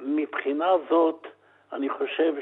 [0.01, 1.27] מבחינה זאת,
[1.73, 2.35] אני חושב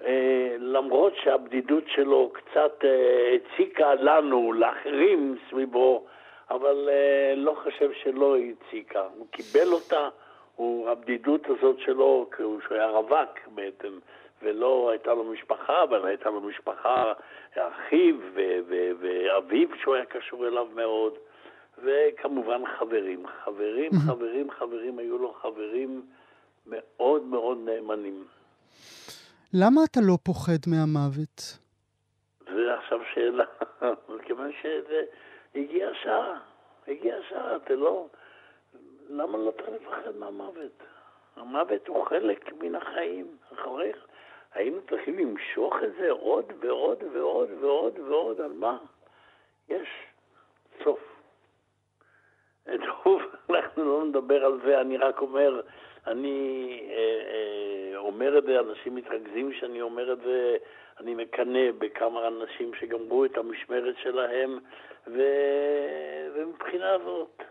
[0.00, 2.86] שלמרות uh, שהבדידות שלו קצת uh,
[3.34, 6.06] הציקה לנו, לאחרים סביבו,
[6.50, 6.88] אבל
[7.36, 9.02] לא חושב שלא הציקה.
[9.16, 10.08] הוא קיבל אותה,
[10.56, 13.98] הוא, הבדידות הזאת שלו, שהוא היה רווק בעצם,
[14.42, 17.12] ולא הייתה לו משפחה, אבל הייתה לו משפחה,
[17.54, 18.16] אחיו
[19.00, 21.14] ואביו שהוא היה קשור אליו מאוד,
[21.78, 23.26] וכמובן חברים.
[23.44, 26.06] חברים, חברים, חברים, היו לו חברים
[26.66, 28.24] מאוד מאוד נאמנים.
[29.54, 31.58] למה אתה לא פוחד מהמוות?
[32.44, 33.44] זה עכשיו שאלה,
[34.26, 35.02] כיוון שזה...
[35.54, 36.38] הגיעה השעה,
[36.88, 38.06] הגיעה השעה, אתה לא...
[39.08, 40.82] למה לא צריך לפחד מהמוות?
[41.36, 43.36] המוות הוא חלק מן החיים.
[43.54, 43.92] אחרי...
[44.56, 48.78] היינו צריכים למשוך את זה עוד ועוד ועוד ועוד ועוד, על מה?
[49.68, 49.88] יש
[50.84, 51.00] סוף.
[52.64, 55.60] טוב, אנחנו לא נדבר על זה, אני רק אומר,
[56.06, 60.56] אני אה, אה, אומר את זה, אנשים מתרכזים שאני אומר את זה,
[61.00, 64.58] אני מקנא בכמה אנשים שגמרו את המשמרת שלהם,
[65.06, 65.22] ו...
[66.34, 67.42] ומבחינה זאת,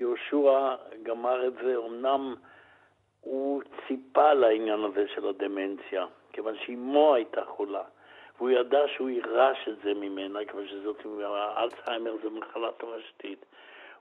[0.00, 2.34] יהושע גמר את זה, אמנם
[3.20, 6.06] הוא ציפה לעניין הזה של הדמנציה,
[6.40, 7.82] כיוון שאימו הייתה חולה,
[8.36, 11.06] והוא ידע שהוא יירש את זה ממנה, כיוון שזאת,
[11.58, 13.44] אלצהיימר זה מחלה תורשתית.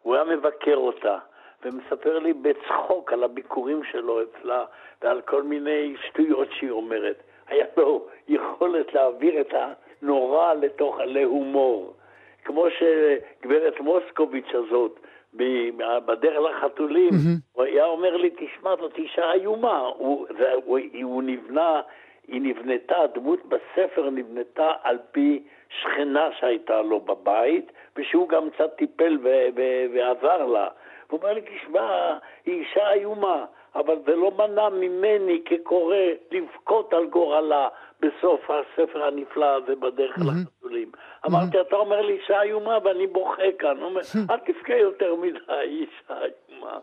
[0.02, 1.18] הוא היה מבקר אותה,
[1.64, 4.66] ומספר לי בצחוק על הביקורים שלו אצלה
[5.02, 7.24] ועל כל מיני שטויות שהיא אומרת.
[7.48, 9.54] היה לו יכולת להעביר את
[10.02, 11.94] הנורא לתוך, להומור.
[12.46, 15.00] כמו שגברת מוסקוביץ' הזאת,
[16.06, 17.54] בדרך לחתולים, mm-hmm.
[17.54, 19.80] הוא היה אומר לי, תשמע, זאת אישה איומה.
[19.80, 20.28] הוא,
[20.66, 21.82] הוא, הוא נבנה,
[22.32, 29.18] היא נבנתה, הדמות בספר נבנתה על פי שכנה שהייתה לו בבית, ושהוא גם קצת טיפל
[29.94, 30.68] ועזר לה.
[31.10, 35.96] והוא אומר לי, תשמע, היא אישה איומה, אבל זה לא מנע ממני כקורא
[36.32, 37.68] לבכות על גורלה
[38.00, 40.44] בסוף הספר הנפלא הזה בדרך mm-hmm.
[40.44, 40.92] לחתולים.
[41.26, 43.78] אמרתי, אתה אומר לי אישה איומה ואני בוכה כאן.
[43.78, 46.80] הוא אומר, אל תבכה יותר מדי, אישה איומה.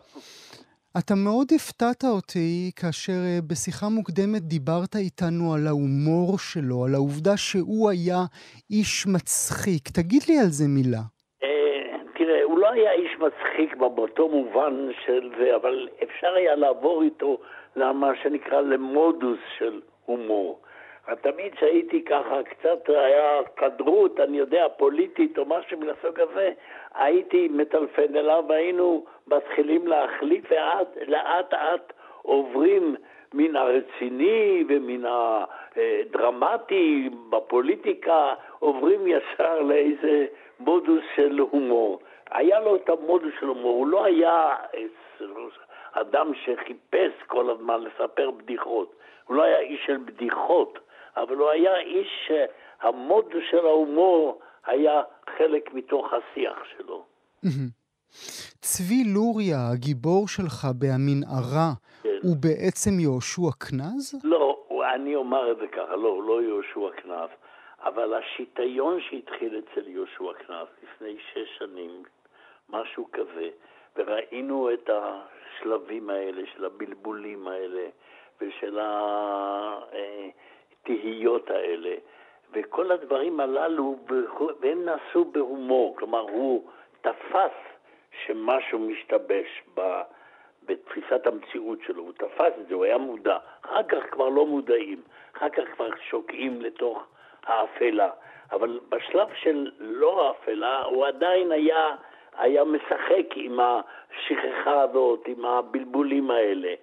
[0.98, 7.36] אתה מאוד הפתעת אותי כאשר אה, בשיחה מוקדמת דיברת איתנו על ההומור שלו, על העובדה
[7.36, 8.20] שהוא היה
[8.70, 9.84] איש מצחיק.
[9.98, 11.04] תגיד לי על זה מילה.
[11.44, 17.02] אה, תראה, הוא לא היה איש מצחיק באותו מובן של זה, אבל אפשר היה לעבור
[17.02, 17.38] איתו
[17.76, 20.60] למה שנקרא למודוס של הומור.
[21.14, 26.52] תמיד שהייתי ככה, קצת היה כדרות, אני יודע, פוליטית או משהו מן הסוג הזה,
[26.94, 31.92] הייתי מטלפן אליו והיינו מתחילים להחליף ולאט לאט
[32.22, 32.96] עוברים
[33.34, 35.10] מן הרציני ומן
[35.76, 40.26] הדרמטי בפוליטיקה, עוברים ישר לאיזה
[40.60, 42.00] מודוס של הומור.
[42.30, 44.56] היה לו את המודוס של הומור, הוא לא היה
[45.92, 48.94] אדם שחיפש כל הזמן לספר בדיחות,
[49.26, 50.78] הוא לא היה איש של בדיחות.
[51.16, 55.02] אבל הוא היה איש שהמוד של ההומור היה
[55.38, 57.04] חלק מתוך השיח שלו.
[58.60, 61.70] צבי לוריה, הגיבור שלך במנהרה,
[62.02, 62.08] כן.
[62.22, 64.20] הוא בעצם יהושע קנז?
[64.24, 64.56] לא,
[64.94, 67.30] אני אומר את זה ככה, לא, הוא לא יהושע קנז,
[67.80, 72.02] אבל השיטיון שהתחיל אצל יהושע קנז לפני שש שנים,
[72.68, 73.48] משהו כזה,
[73.96, 77.88] וראינו את השלבים האלה, של הבלבולים האלה,
[78.40, 79.78] ושל ה...
[80.88, 81.94] התהיות האלה,
[82.52, 83.96] וכל הדברים הללו,
[84.60, 86.64] והם נעשו בהומור, כלומר הוא
[87.00, 87.52] תפס
[88.24, 90.00] שמשהו משתבש ב,
[90.66, 93.38] בתפיסת המציאות שלו, הוא תפס את זה, הוא היה מודע.
[93.62, 95.00] אחר כך כבר לא מודעים,
[95.36, 97.06] אחר כך כבר שוקעים לתוך
[97.46, 98.10] האפלה.
[98.52, 101.88] אבל בשלב של לא האפלה, הוא עדיין היה,
[102.38, 106.74] היה משחק עם השכחה הזאת, עם הבלבולים האלה.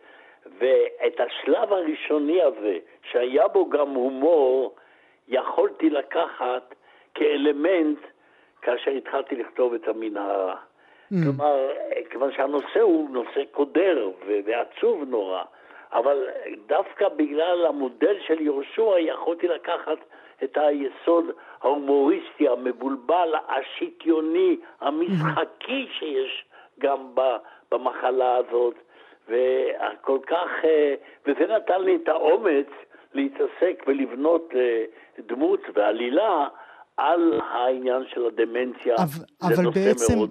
[0.60, 2.77] ואת השלב הראשוני הזה,
[3.12, 4.75] שהיה בו גם הומור,
[5.27, 6.75] יכולתי לקחת
[7.13, 7.99] כאלמנט
[8.62, 10.56] כאשר התחלתי לכתוב את המנהרה.
[10.56, 11.15] Mm.
[11.23, 11.69] כלומר,
[12.10, 14.10] כיוון שהנושא הוא נושא קודר
[14.45, 15.43] ועצוב נורא,
[15.93, 16.27] אבל
[16.67, 19.97] דווקא בגלל המודל של יהושע יכולתי לקחת
[20.43, 21.25] את היסוד
[21.62, 26.45] ההומוריסטי, המבולבל, השיטיוני, המשחקי שיש
[26.79, 26.99] גם
[27.71, 28.75] במחלה הזאת,
[29.27, 32.67] וכל כך, אה, וזה נתן לי את האומץ
[33.13, 34.83] להתעסק ולבנות אה,
[35.27, 36.47] דמות ועלילה
[36.97, 38.95] על העניין של הדמנציה.
[38.95, 40.17] אבל, אבל בעצם...
[40.17, 40.29] מאוד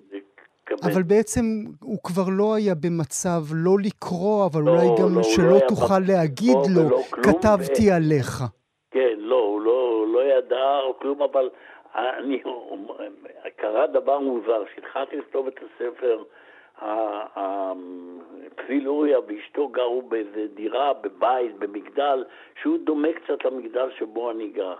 [0.82, 1.42] אבל בעצם
[1.80, 5.98] הוא כבר לא היה במצב לא לקרוא, אבל לא, אולי גם לא, שלא לא תוכל
[6.08, 7.94] להגיד לו, כתבתי ו...
[7.94, 8.42] עליך.
[8.90, 11.50] כן, לא, הוא לא, לא ידע או כלום, אבל
[11.94, 12.42] אני,
[13.56, 16.22] קרה דבר מוזר, כשהתחלתי לכתוב את הספר,
[18.56, 22.24] פבי לוריה ואשתו גרו באיזה דירה, בבית, במגדל,
[22.62, 24.74] שהוא דומה קצת למגדל שבו אני גר.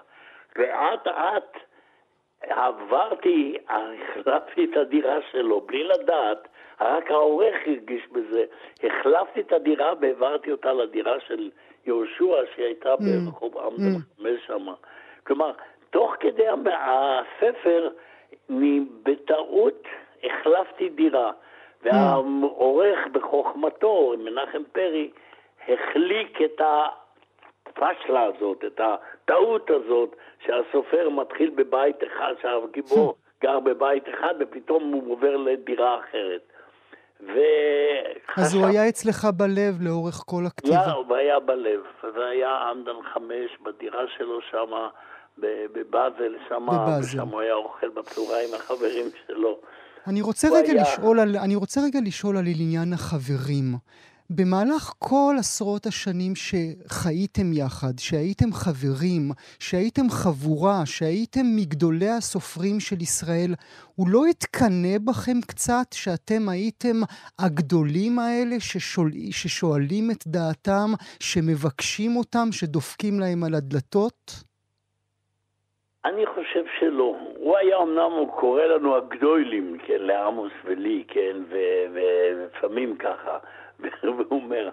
[0.56, 1.56] ואט אט
[2.42, 6.48] עברתי, החלפתי את הדירה שלו בלי לדעת,
[6.80, 8.44] רק העורך הרגיש בזה.
[8.82, 11.50] החלפתי את הדירה והעברתי אותה לדירה של
[11.86, 12.98] יהושע, שהייתה mm.
[13.26, 14.46] ברחוב עמדם mm.
[14.46, 14.66] שם.
[15.26, 15.52] כלומר,
[15.90, 17.88] תוך כדי הספר,
[19.02, 19.86] בטעות
[20.24, 21.32] החלפתי דירה.
[21.84, 25.10] והעורך בחוכמתו, מנחם פרי,
[25.68, 26.60] החליק את
[27.66, 30.16] הפשלה הזאת, את הטעות הזאת,
[30.46, 36.52] שהסופר מתחיל בבית אחד, שהגיבור גר בבית אחד, ופתאום הוא עובר לדירה אחרת.
[37.20, 38.40] וחשב...
[38.40, 40.80] אז הוא היה אצלך בלב לאורך כל הכתיבה.
[40.84, 41.80] היה, הוא היה בלב.
[42.14, 44.88] זה היה עמדן חמש בדירה שלו שם,
[45.38, 46.68] בבאזל, שם,
[47.28, 49.58] הוא היה אוכל בצהריים עם החברים שלו.
[50.06, 50.82] אני רוצה, רגע היה...
[50.82, 53.74] לשאול על, אני רוצה רגע לשאול על עניין החברים.
[54.36, 63.52] במהלך כל עשרות השנים שחייתם יחד, שהייתם חברים, שהייתם חבורה, שהייתם מגדולי הסופרים של ישראל,
[63.96, 66.96] הוא לא התקנא בכם קצת שאתם הייתם
[67.38, 70.88] הגדולים האלה ששואל, ששואלים את דעתם,
[71.20, 74.44] שמבקשים אותם, שדופקים להם על הדלתות?
[76.04, 77.31] אני חושב שלא.
[77.42, 81.36] הוא היה אמנם, הוא קורא לנו הגדולים, כן, לעמוס ולי, כן,
[81.92, 83.38] ולפעמים ככה,
[83.80, 84.70] והוא אומר,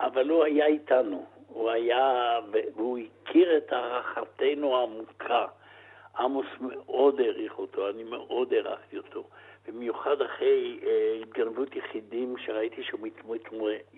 [0.00, 2.38] אבל הוא היה איתנו, הוא היה,
[2.76, 5.46] והוא הכיר את הערכתנו העמוקה.
[6.18, 9.24] עמוס מאוד העריך אותו, אני מאוד הערכתי אותו.
[9.68, 13.06] במיוחד אחרי אה, התגנבות יחידים, שראיתי שהוא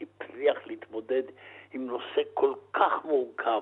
[0.01, 1.23] הצליח להתמודד
[1.73, 3.61] עם נושא כל כך מורכב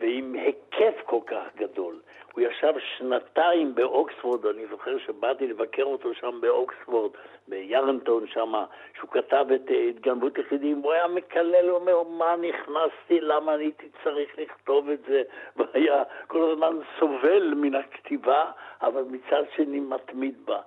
[0.00, 2.00] ועם היקף כל כך גדול.
[2.36, 7.10] הוא ישב שנתיים באוקספורד, אני זוכר שבאתי לבקר אותו שם באוקספורד,
[7.48, 8.52] בירנטון שם,
[8.96, 13.88] שהוא כתב את התגנבות יחידים, הוא היה מקלל, הוא אומר, מה נכנסתי, למה אני הייתי
[14.04, 15.22] צריך לכתוב את זה,
[15.56, 18.50] והיה כל הזמן סובל מן הכתיבה,
[18.82, 20.60] אבל מצד שני מתמיד בה.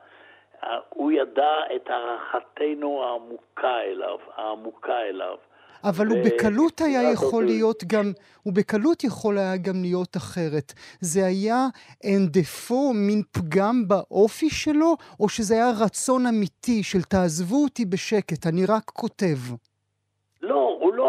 [0.89, 5.37] הוא ידע את הערכתנו העמוקה אליו, העמוקה אליו.
[5.83, 8.11] אבל הוא בקלות היה יכול להיות גם,
[8.43, 10.73] הוא בקלות יכול היה גם להיות אחרת.
[11.01, 11.67] זה היה
[12.05, 18.65] אנדפו, מין פגם באופי שלו, או שזה היה רצון אמיתי של תעזבו אותי בשקט, אני
[18.65, 19.37] רק כותב?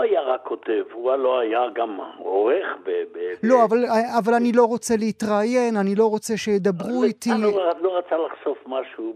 [0.01, 2.91] לא, היה רק כותב, הוא לא היה גם עורך ב...
[3.13, 3.61] ב לא, ב...
[3.61, 3.79] אבל,
[4.19, 7.31] אבל אני לא רוצה להתראיין, אני לא רוצה שידברו איתי.
[7.31, 9.15] הוא לא, לא רצה לחשוף משהו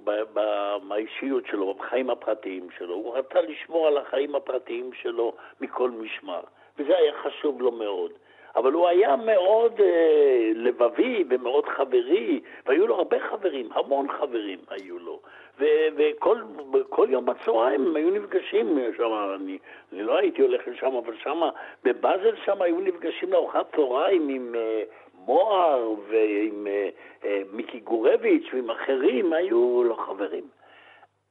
[0.89, 2.95] באישיות שלו, בחיים הפרטיים שלו.
[2.95, 6.41] הוא רצה לשמור על החיים הפרטיים שלו מכל משמר,
[6.79, 8.11] וזה היה חשוב לו מאוד.
[8.57, 14.99] אבל הוא היה מאוד אה, לבבי ומאוד חברי, והיו לו הרבה חברים, המון חברים היו
[14.99, 15.21] לו.
[15.59, 19.59] וכל יום בצהריים הם היו נפגשים שם, אני,
[19.93, 21.41] אני לא הייתי הולך לשם, אבל שם,
[21.85, 28.71] בבאזל שם היו נפגשים לארוחת צהריים עם uh, מוהר ועם uh, uh, מיקי גורביץ' ועם
[28.71, 30.45] אחרים, היו לו חברים.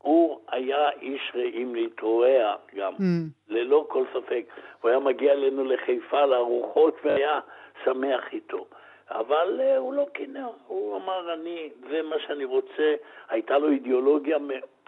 [0.04, 3.50] הוא היה איש רעים להתרועע גם, mm.
[3.50, 4.46] ללא כל ספק.
[4.82, 7.40] הוא היה מגיע אלינו לחיפה לארוחות והיה
[7.84, 8.66] שמח איתו.
[9.10, 12.94] אבל uh, הוא לא קינא, הוא אמר, אני, זה מה שאני רוצה.
[13.30, 14.38] הייתה לו אידיאולוגיה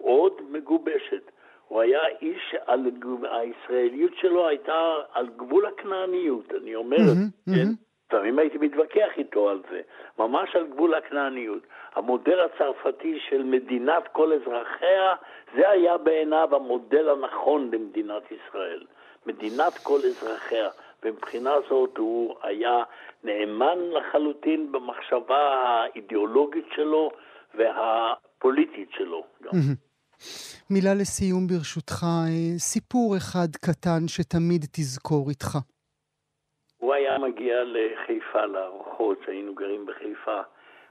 [0.02, 1.32] מאוד מגובשת.
[1.68, 2.92] הוא היה איש, על,
[3.32, 7.68] הישראליות שלו הייתה על גבול הכנעניות, אני אומר, mm-hmm, כן?
[8.08, 8.40] לפעמים.
[8.40, 9.82] הייתי מתווכח איתו על זה,
[10.20, 11.64] ממש על גבול הכנעניות.
[11.96, 15.16] המודל הצרפתי של מדינת כל אזרחיה,
[15.56, 18.84] זה היה בעיניו המודל הנכון למדינת ישראל.
[19.26, 20.70] מדינת כל אזרחיה.
[21.04, 22.84] ומבחינה זאת הוא היה
[23.24, 27.12] נאמן לחלוטין במחשבה האידיאולוגית שלו
[27.58, 29.24] והפוליטית שלו.
[30.70, 35.58] מילה לסיום ברשותך, אה, סיפור אחד קטן שתמיד תזכור איתך.
[36.86, 40.42] הוא היה מגיע לחיפה, לארוחות, שהיינו גרים בחיפה,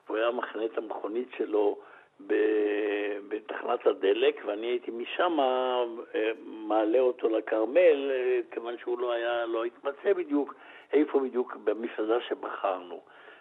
[0.07, 1.79] והוא היה מכנה את המכונית שלו
[3.29, 5.85] בתחנת הדלק, ואני הייתי משם אה,
[6.47, 10.55] מעלה אותו לכרמל, אה, כיוון שהוא לא היה, לא התמצא בדיוק
[10.93, 13.01] איפה בדיוק במסעדה שבחרנו.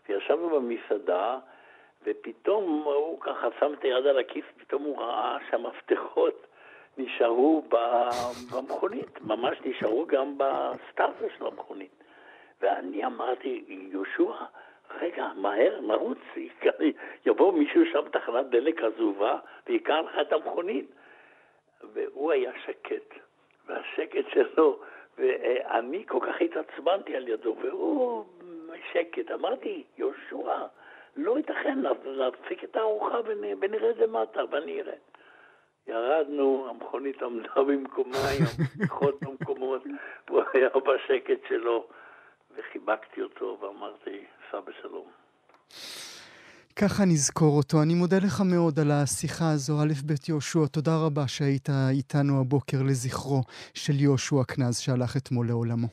[0.10, 1.39] וישבנו במסעדה,
[2.04, 6.47] ופתאום הוא ככה שם את היד על הכיס, פתאום הוא ראה שהמפתחות
[6.97, 7.64] נשארו
[8.51, 12.04] במכונית, ממש נשארו גם בסטארטר של המכונית.
[12.64, 14.34] ואני אמרתי, יהושע,
[15.01, 16.18] רגע, מהר, נרוץ,
[17.26, 20.86] יבוא מישהו שם בתחנת דלק עזובה ויקר לך את המכונית.
[21.93, 23.20] והוא היה שקט,
[23.68, 24.80] והשקט שלו,
[25.18, 28.26] ואני כל כך התעצבנתי על ידו, והוא
[28.91, 29.32] שקט.
[29.32, 30.66] אמרתי, יהושע,
[31.16, 33.18] לא ייתכן, להפסיק את הארוחה
[33.61, 34.95] ונראה את זה מטה, ואני אראה.
[35.88, 38.18] ירדנו, המכונית עמדה במקומה,
[38.89, 39.84] כוחות במקומות,
[40.28, 41.88] והוא היה בשקט שלו,
[42.58, 45.08] וחיבקתי אותו ואמרתי, סע בשלום.
[46.76, 47.82] ככה נזכור אותו.
[47.82, 50.68] אני מודה לך מאוד על השיחה הזו, א' ב' יהושע.
[50.72, 53.41] תודה רבה שהיית איתנו הבוקר לזכרו
[53.74, 55.88] של יהושע קנז שהלך אתמול לעולמו.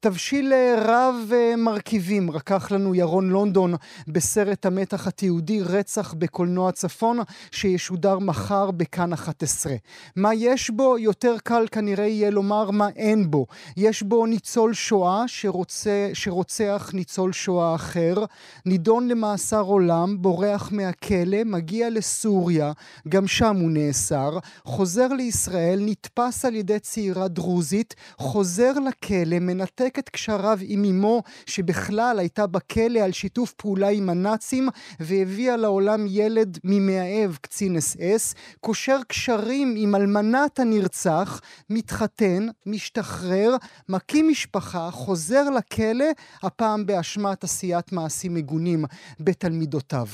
[0.00, 3.74] תבשיל אה, רב אה, מרכיבים רקח לנו ירון לונדון
[4.08, 7.18] בסרט המתח התיעודי רצח בקולנוע צפון
[7.50, 9.74] שישודר מחר בכאן 11.
[10.16, 10.98] מה יש בו?
[10.98, 13.46] יותר קל כנראה יהיה לומר מה אין בו.
[13.76, 18.24] יש בו ניצול שואה שרוצה, שרוצח ניצול שואה אחר,
[18.66, 22.72] נידון למאסר עולם, בורח מהכלא, מגיע לסוריה,
[23.08, 30.08] גם שם הוא נאסר, חוזר לישראל, נתפס על ידי צעירה דרוזית, חוזר לכלא, מנתק את
[30.08, 34.68] קשריו עם אמו, שבכלל הייתה בכלא על שיתוף פעולה עם הנאצים,
[35.00, 41.40] והביאה לעולם ילד ממאהב קצין אס אס, קושר קשרים עם אלמנת הנרצח,
[41.70, 43.50] מתחתן, משתחרר,
[43.88, 46.06] מקים משפחה, חוזר לכלא,
[46.42, 48.84] הפעם באשמת עשיית מעשים מגונים
[49.20, 50.06] בתלמידותיו.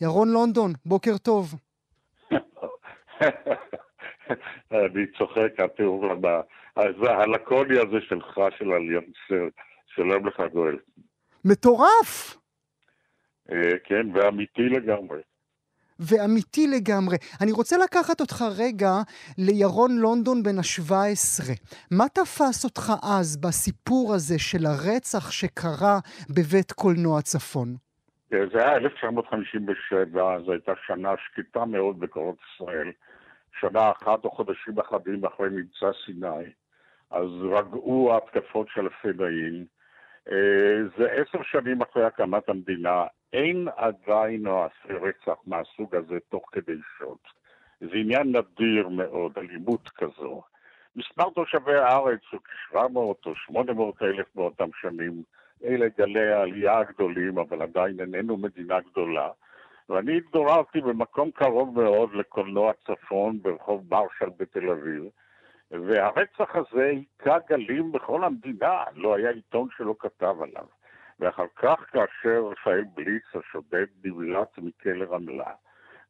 [0.00, 1.54] ירון לונדון, בוקר טוב.
[4.72, 6.04] אני צוחק, התיאור
[6.76, 9.48] הלקוני הזה שלך, של אליאנסר,
[9.86, 10.76] שלום לך גואל.
[11.44, 12.36] מטורף!
[13.52, 15.20] אה, כן, ואמיתי לגמרי.
[16.00, 17.16] ואמיתי לגמרי.
[17.42, 18.92] אני רוצה לקחת אותך רגע
[19.38, 21.42] לירון לונדון בן ה-17.
[21.90, 25.98] מה תפס אותך אז בסיפור הזה של הרצח שקרה
[26.30, 27.68] בבית קולנוע צפון?
[28.32, 32.90] אה, זה היה 1957, זו הייתה שנה שקטה מאוד בקורות ישראל.
[33.60, 36.44] שנה אחת או חודשים אחדים אחרי מבצע סיני,
[37.10, 39.64] אז רגעו ההתקפות של הפדאים.
[40.30, 46.76] אה, זה עשר שנים אחרי הקמת המדינה, אין עדיין מעשי רצח מהסוג הזה תוך כדי
[46.98, 47.18] שוד.
[47.80, 50.42] זה עניין נדיר מאוד, אלימות כזו.
[50.96, 52.96] מספר תושבי הארץ הוא כ-700
[53.26, 55.22] או 800 אלף באותם שנים.
[55.64, 59.28] אלה גלי העלייה הגדולים, אבל עדיין איננו מדינה גדולה.
[59.90, 65.04] ואני התגוררתי במקום קרוב מאוד לקולנוע צפון ברחוב מרשל בתל אביב,
[65.70, 70.64] והרצח הזה היכה גלים בכל המדינה, לא היה עיתון שלא כתב עליו.
[71.20, 75.52] ואחר כך, כאשר רפאל בליץ, השודד, נמלט מכלא רמלה,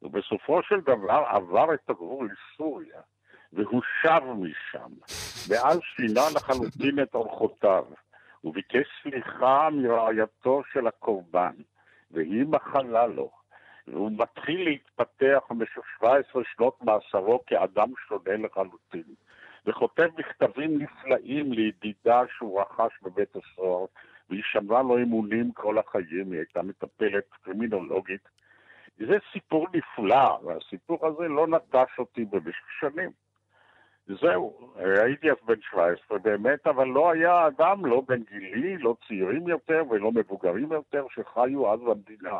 [0.01, 3.01] ובסופו של דבר עבר את הגבול לסוריה,
[3.53, 4.91] והוא שב משם,
[5.49, 7.85] ואז שינה לחלוטין את אורחותיו,
[8.43, 11.53] וביקש סליחה מרעייתו של הקורבן,
[12.11, 13.40] והיא מחלה לו.
[13.87, 19.03] והוא מתחיל להתפתח במשך 17 שנות מאסרו כאדם שונה לחלוטין,
[19.65, 23.85] וכותב מכתבים נפלאים לידידה שהוא רכש בבית הסוהר,
[24.29, 28.29] והיא שמרה לו אמונים כל החיים, היא הייתה מטפלת קרימינולוגית.
[28.97, 33.09] זה סיפור נפלא, והסיפור הזה לא נטש אותי במשך שנים.
[34.07, 39.47] זהו, הייתי אז בן 17 באמת, אבל לא היה אדם, לא בן גילי, לא צעירים
[39.47, 42.39] יותר ולא מבוגרים יותר, שחיו אז במדינה.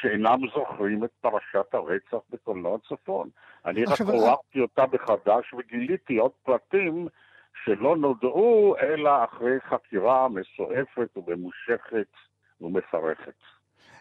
[0.00, 3.28] שאינם זוכרים את פרשת הרצח בקולנוע צפון.
[3.66, 7.08] אני רק עוררתי אותה מחדש וגיליתי עוד פרטים
[7.64, 12.06] שלא נודעו אלא אחרי חקירה מסועפת וממושכת
[12.60, 13.34] ומפרכת.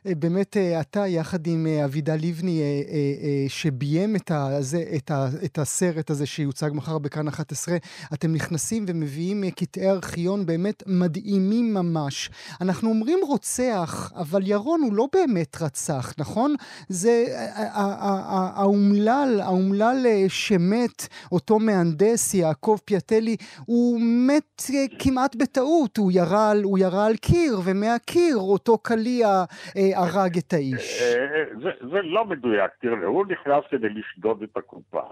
[0.08, 2.62] אה, באמת אה, אתה יחד עם אה, אבידה לבני
[3.47, 7.78] שביים את, הזה, את, ה, את הסרט הזה שיוצג מחר בכאן 11,
[8.14, 12.30] אתם נכנסים ומביאים קטעי ארכיון באמת מדהימים ממש.
[12.62, 16.56] אנחנו אומרים רוצח, אבל ירון הוא לא באמת רצח, נכון?
[16.89, 17.26] זה
[18.56, 23.36] האומלל, האומלל שמת, אותו מהנדס, יעקב פיאטלי,
[23.66, 26.52] הוא מת כמעט בטעות, הוא ירה,
[27.06, 29.43] על קיר, ומהקיר אותו קליע
[29.95, 31.01] הרג את האיש.
[31.01, 31.43] אה,
[31.91, 35.03] זה, לא מדויק, תראה, הוא נכנס כדי לשדוד את הקופה.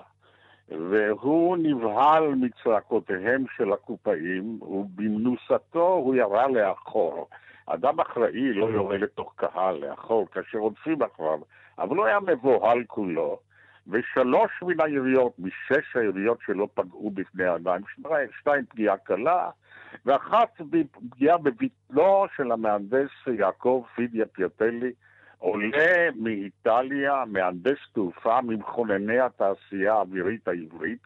[0.69, 7.27] והוא נבהל מצעקותיהם של הקופאים, ובמנוסתו הוא ירה לאחור.
[7.65, 11.39] אדם אחראי לא יורה לתוך קהל לאחור כאשר רודפים אחריו,
[11.79, 13.39] אבל הוא היה מבוהל כולו,
[13.87, 17.81] ושלוש מן היריות, משש היריות שלא פגעו בפני אדם,
[18.39, 19.49] שתיים פגיעה קלה,
[20.05, 20.61] ואחת
[20.91, 23.09] פגיעה בבטנו של המהנדס
[23.39, 24.91] יעקב פידיה פיאטלי,
[25.37, 31.03] עולה מאיטליה, מהנדס תעופה, ממכונני התעשייה האווירית העברית,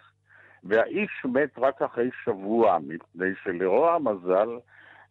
[0.64, 4.50] והאיש מת רק אחרי שבוע, מפני שלרוע המזל,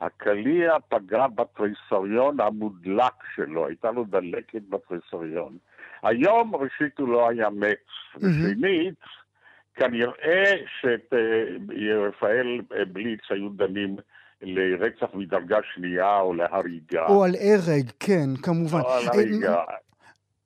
[0.01, 5.57] הקליע פגע בתריסריון המודלק שלו, הייתה לו דלקת בתריסריון.
[6.03, 8.95] היום ראשית הוא לא היה מת, ושנית,
[9.75, 12.61] כנראה שאת אה, רפאל
[12.93, 13.97] בליץ היו דנים
[14.43, 17.07] לרצח מדרגה שנייה או להריגה.
[17.07, 18.81] או על הרג, כן, כמובן.
[18.81, 19.55] או על הריגה.
[19.55, 19.65] אה,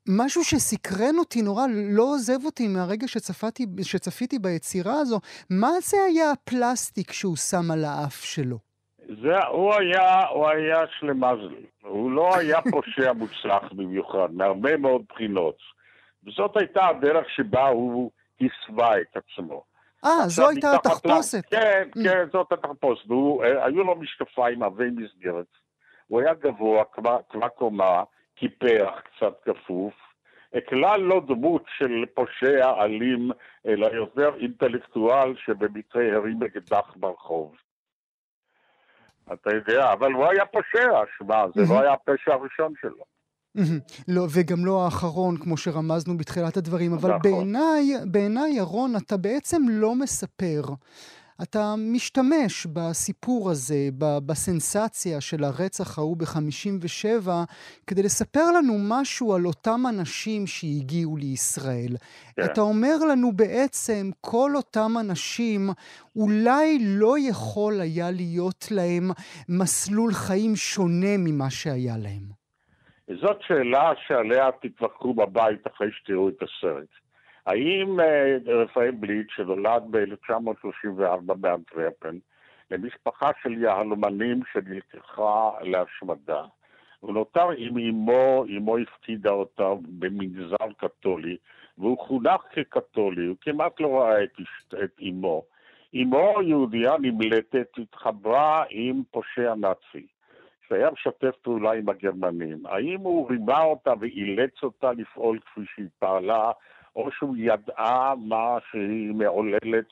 [0.09, 1.66] משהו שסקרן אותי נורא,
[1.97, 5.20] לא עוזב אותי מהרגע שצפיתי, שצפיתי ביצירה הזו,
[5.51, 8.59] מה זה היה הפלסטיק שהוא שם על האף שלו?
[9.22, 11.55] זה, הוא היה, הוא היה שלמזל.
[11.83, 15.57] הוא לא היה פושע מוצלח במיוחד, מהרבה מאוד בחינות.
[16.27, 18.11] וזאת הייתה הדרך שבה הוא
[18.41, 19.64] הסווה את עצמו.
[20.05, 21.47] אה, זו הייתה התחפושת.
[21.51, 23.05] כן, כן, זאת התחפושת.
[23.62, 25.47] היו לו משקפיים עבי מסגרת.
[26.07, 26.84] הוא היה גבוה,
[27.30, 28.03] כבר קומה,
[28.34, 29.95] קיפח, קצת כפוף.
[30.68, 33.30] כלל לא דמות של פושע אלים,
[33.66, 37.57] אלא יותר אינטלקטואל שבמקרה הרים אקדח ברחוב.
[39.32, 43.05] אתה יודע, אבל הוא היה פושע, שמע, זה לא היה הפשע הראשון שלו.
[44.09, 47.22] לא, וגם לא האחרון, כמו שרמזנו בתחילת הדברים, אבל נכון.
[47.22, 50.62] בעיניי, בעיניי, ירון, אתה בעצם לא מספר.
[51.42, 57.28] אתה משתמש בסיפור הזה, בסנסציה של הרצח ההוא ב-57,
[57.86, 61.96] כדי לספר לנו משהו על אותם אנשים שהגיעו לישראל.
[62.36, 62.44] כן.
[62.44, 65.70] אתה אומר לנו בעצם, כל אותם אנשים,
[66.16, 69.11] אולי לא יכול היה להיות להם
[69.48, 72.45] מסלול חיים שונה ממה שהיה להם.
[73.14, 76.88] זאת שאלה שעליה תתווכחו בבית אחרי שתראו את הסרט.
[77.46, 82.18] האם אה, רפאל בליט, שנולד ב-1934 באנטרפן,
[82.70, 86.44] למשפחה של יהלומנים שנלקחה להשמדה,
[87.00, 91.36] הוא נותר עם אמו, אמו הפקידה אותה במנזר קתולי,
[91.78, 94.40] והוא חונך כקתולי, הוא כמעט לא ראה את,
[94.84, 95.42] את אמו.
[95.94, 100.07] אמו, יהודייה נמלטת, התחברה עם פושע נאצי.
[100.68, 102.66] שהיה משתף פעולה עם הגרמנים.
[102.66, 106.50] האם הוא רימה אותה ואילץ אותה לפעול כפי שהיא פעלה,
[106.96, 109.88] או שהוא ידעה מה שהיא מעוללת,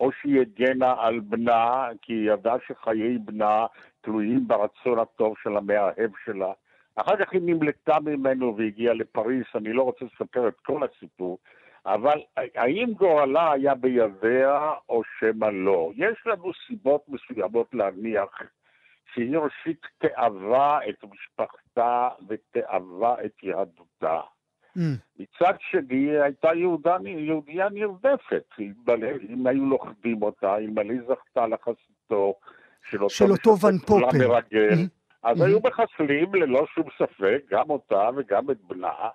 [0.00, 3.66] או שהיא הגנה על בנה, כי היא ידעה שחיי בנה
[4.00, 6.52] תלויים ברצון הטוב של המאהב שלה.
[6.96, 11.38] אחר כך היא נמלטה ממנו והגיעה לפריס, אני לא רוצה לספר את כל הסיפור,
[11.86, 12.20] אבל
[12.54, 15.90] האם גורלה היה בידיה או שמא לא?
[15.96, 18.42] יש לנו סיבות מסוימות להניח
[19.14, 24.20] שהיא ראשית תאווה את משפחתה ותאווה את יהדותה.
[24.78, 24.80] Mm.
[25.18, 28.44] מצד שני, היא הייתה יהודה, יהודייה נרדפת.
[29.28, 32.34] אם היו לוכדים אותה, אלמלא היא זכתה לחסיתו
[32.90, 34.18] של אותו, של אותו ון פופר.
[34.18, 34.88] מרגל, mm-hmm.
[35.22, 35.44] אז mm-hmm.
[35.44, 39.08] היו מחסלים ללא שום ספק גם אותה וגם את בנה.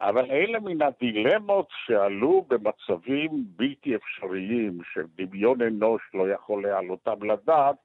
[0.00, 7.76] אבל אלה מן הדילמות שעלו במצבים בלתי אפשריים, שדמיון אנוש לא יכול להעלותם לדעת,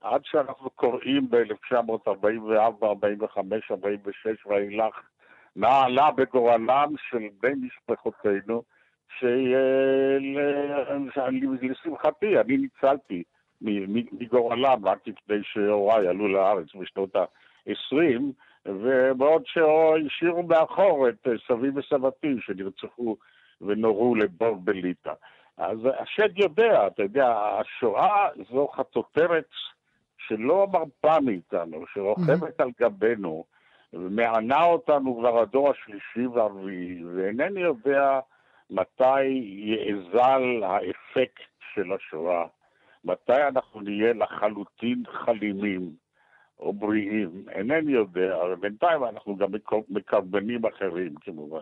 [0.00, 5.00] עד שאנחנו קוראים ב-1944, 45, 46 ואילך,
[5.56, 8.62] נעלה בגורלם של בני משפחותינו,
[11.60, 13.22] שלשמחתי, אני ניצלתי
[13.60, 18.20] מגורלם רק לפני שהוריי עלו לארץ בשנות ה-20,
[18.66, 23.16] ובעוד שהשאירו מאחור את סבי וסבתי שנרצחו
[23.60, 25.12] ונורו לבור בליטא.
[25.56, 29.48] אז השד יודע, אתה יודע, השואה זו חטוטרת
[30.28, 33.44] שלא מרפה מאיתנו, שרוכבת על גבינו,
[33.92, 38.20] ומענה אותנו כבר הדור השלישי והרביעי, ואינני יודע
[38.70, 41.42] מתי יאזל האפקט
[41.74, 42.46] של השואה,
[43.04, 45.90] מתי אנחנו נהיה לחלוטין חלימים
[46.58, 49.48] או בריאים, אינני יודע, אבל בינתיים אנחנו גם
[49.88, 51.60] מקרבנים אחרים כמובן.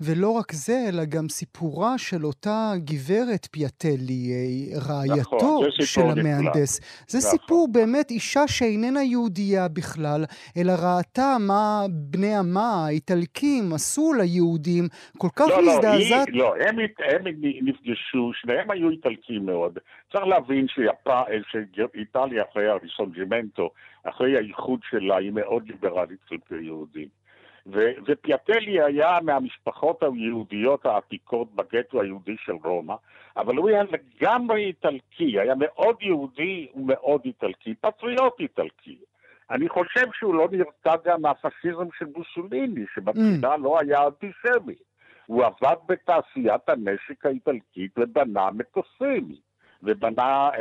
[0.00, 6.80] ולא רק זה, אלא גם סיפורה של אותה גברת פיאטלי, אה, רעייתו נכון, של המהנדס.
[6.80, 7.04] נפלא.
[7.08, 7.30] זה נכון.
[7.30, 10.24] סיפור באמת אישה שאיננה יהודייה בכלל,
[10.56, 14.84] אלא ראתה מה בני עמה, האיטלקים, עשו ליהודים,
[15.18, 16.28] כל כך לא, מזדעזעת.
[16.30, 17.22] לא, לא, הם, הם
[17.62, 19.78] נפגשו, שניהם היו איטלקים מאוד.
[20.12, 23.70] צריך להבין שאיטליה אחרי הריסונג'ימנטו,
[24.04, 27.08] אחרי האיחוד שלה, היא מאוד ליברלית כלפי יהודים.
[27.72, 32.94] ו- ופיאטלי היה מהמשפחות היהודיות העתיקות בגטו היהודי של רומא,
[33.36, 38.98] אבל הוא היה לגמרי איטלקי, היה מאוד יהודי ומאוד איטלקי, פטריוט איטלקי.
[39.50, 43.58] אני חושב שהוא לא נרתע גם מהפשיזם של מוסוליני, שבתחילה mm.
[43.58, 44.74] לא היה אנטישמי.
[45.26, 49.34] הוא עבד בתעשיית הנשק האיטלקית ובנה מטוסים,
[49.82, 50.60] ובנה אה,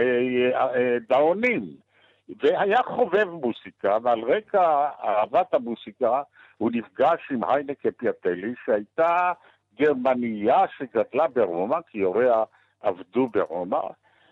[0.53, 1.86] אה, אה, דאונים.
[2.29, 6.21] והיה חובב מוסיקה, ועל רקע אהבת המוסיקה
[6.57, 9.31] הוא נפגש עם היינקה פיאטלי, שהייתה
[9.79, 12.43] גרמניה שגדלה ברומא, כי הוריה
[12.81, 13.81] עבדו ברומא,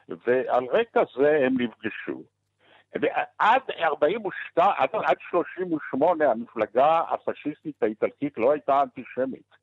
[0.10, 2.24] ועל רקע זה הם נפגשו.
[3.02, 9.56] ועד 42, עד, עד 38 המפלגה הפשיסטית האיטלקית לא הייתה אנטישמית.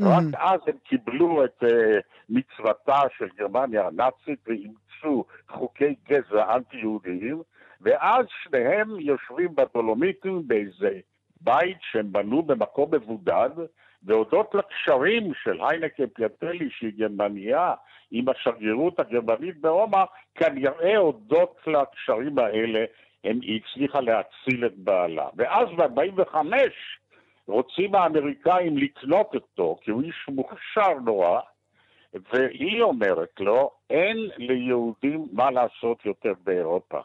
[0.00, 0.04] Mm-hmm.
[0.04, 1.66] רק אז הם קיבלו את uh,
[2.28, 7.42] מצוותה של גרמניה הנאצית ואימצו חוקי גזע אנטי-יהודיים,
[7.80, 11.00] ואז שניהם יושבים בדולומיטים באיזה
[11.40, 13.50] בית שהם בנו במקום מבודד,
[14.02, 17.74] והודות לקשרים של היינקה פיאטלי, שהיא גרמניה,
[18.10, 20.04] עם השגרירות הגרמנית ברומא,
[20.34, 22.84] כנראה הודות לקשרים האלה,
[23.24, 25.28] הם, היא הצליחה להציל את בעלה.
[25.36, 26.36] ואז ב-45
[27.46, 31.40] רוצים האמריקאים לקנות אותו, כי הוא איש מוכשר נורא,
[32.14, 37.00] והיא אומרת לו, אין ליהודים מה לעשות יותר באירופה.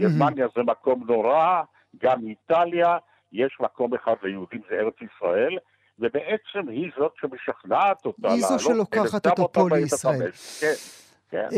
[0.00, 1.62] גרמניה זה מקום נורא,
[2.02, 2.98] גם איטליה,
[3.32, 5.58] יש מקום אחד ליהודים, זה ארץ ישראל,
[5.98, 8.50] ובעצם היא זאת שמשכנעת אותה לעלות.
[8.50, 10.30] היא זו שלוקחת אותו פה לישראל.
[10.60, 10.74] כן.
[11.30, 11.48] כן.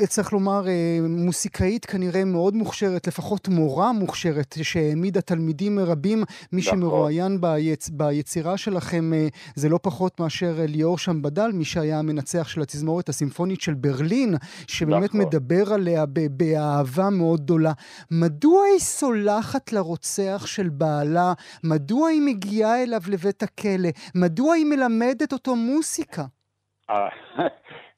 [0.00, 6.18] אה, צריך לומר, אה, מוסיקאית כנראה מאוד מוכשרת, לפחות מורה מוכשרת, שהעמידה תלמידים רבים.
[6.52, 6.62] מי נכון.
[6.62, 7.88] שמרואיין ביצ...
[7.88, 13.60] ביצירה שלכם אה, זה לא פחות מאשר ליאור שמבדל, מי שהיה המנצח של התזמורת הסימפונית
[13.60, 14.34] של ברלין,
[14.66, 15.20] שבאמת נכון.
[15.20, 17.72] מדבר עליה באהבה מאוד גדולה.
[18.10, 21.32] מדוע היא סולחת לרוצח של בעלה?
[21.64, 23.88] מדוע היא מגיעה אליו לבית הכלא?
[24.14, 26.24] מדוע היא מלמדת אותו מוסיקה?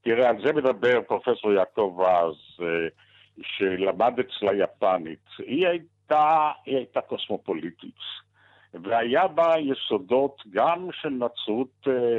[0.02, 2.88] תראה, על זה מדבר פרופסור יעקב רז, אה,
[3.42, 5.26] שלמד אצלה יפנית.
[5.38, 7.98] היא הייתה, היא הייתה קוסמופוליטית,
[8.74, 12.18] והיה בה יסודות גם של נצרות אה,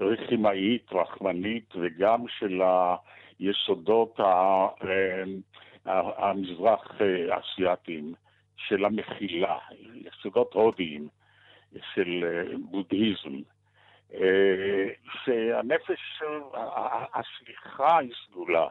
[0.00, 2.62] רחימאית, רחמנית, וגם של
[3.38, 5.24] היסודות אה,
[6.18, 7.00] המזרח
[7.30, 8.14] אסייתיים,
[8.56, 9.58] של המחילה,
[9.94, 11.08] יסודות הודיים
[11.94, 12.24] של
[12.70, 13.42] בודהיזם.
[14.14, 14.88] אה,
[15.24, 16.22] שהנפש,
[17.14, 18.68] הסליחה היא סגולה,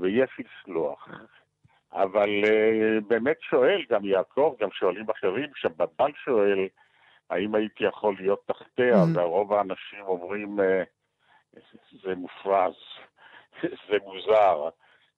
[0.00, 1.08] ויש לסלוח.
[1.92, 6.68] אבל uh, באמת שואל, גם יעקב, גם שואלים אחרים, שבדל שואל,
[7.30, 9.18] האם הייתי יכול להיות תחתיה, mm-hmm.
[9.18, 11.60] ורוב האנשים אומרים, uh,
[12.02, 12.74] זה מופרז,
[13.88, 14.68] זה מוזר.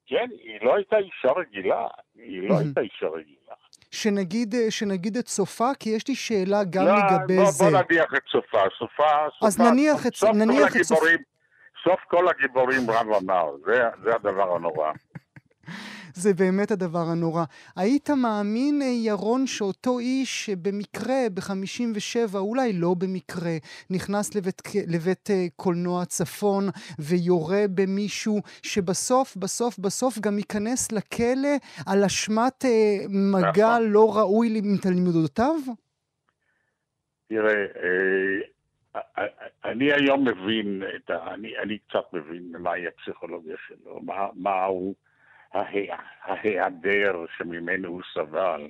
[0.07, 2.59] כן, היא לא הייתה אישה רגילה, היא לא mm-hmm.
[2.59, 3.55] הייתה אישה רגילה.
[3.93, 5.70] שנגיד, אה, שנגיד את סופה?
[5.80, 7.64] כי יש לי שאלה גם לא, לגבי בוא, זה.
[7.64, 8.59] לא, בוא נניח את סופה.
[8.78, 9.47] סופה, סופה.
[9.47, 11.07] אז נניח את, נניח את סופה.
[11.84, 14.93] סוף כל הגיבורים רב אמר, זה, זה הדבר הנורא.
[16.15, 17.45] זה באמת הדבר הנורא.
[17.77, 23.57] היית מאמין, אה, ירון, שאותו איש במקרה, ב-57, אולי לא במקרה,
[23.91, 26.65] נכנס לבית, לבית אה, קולנוע צפון
[26.99, 31.57] ויורה במישהו שבסוף, בסוף, בסוף גם ייכנס לכלא
[31.87, 33.91] על אשמת אה, מגע נכון.
[33.91, 35.55] לא ראוי עם תלמידותיו?
[37.29, 37.65] תראה,
[39.65, 44.95] אני היום מבין, את ה, אני, אני קצת מבין מהי הפסיכולוגיה שלו, מה, מה הוא
[46.22, 48.68] ההיעדר שממנו הוא סבל.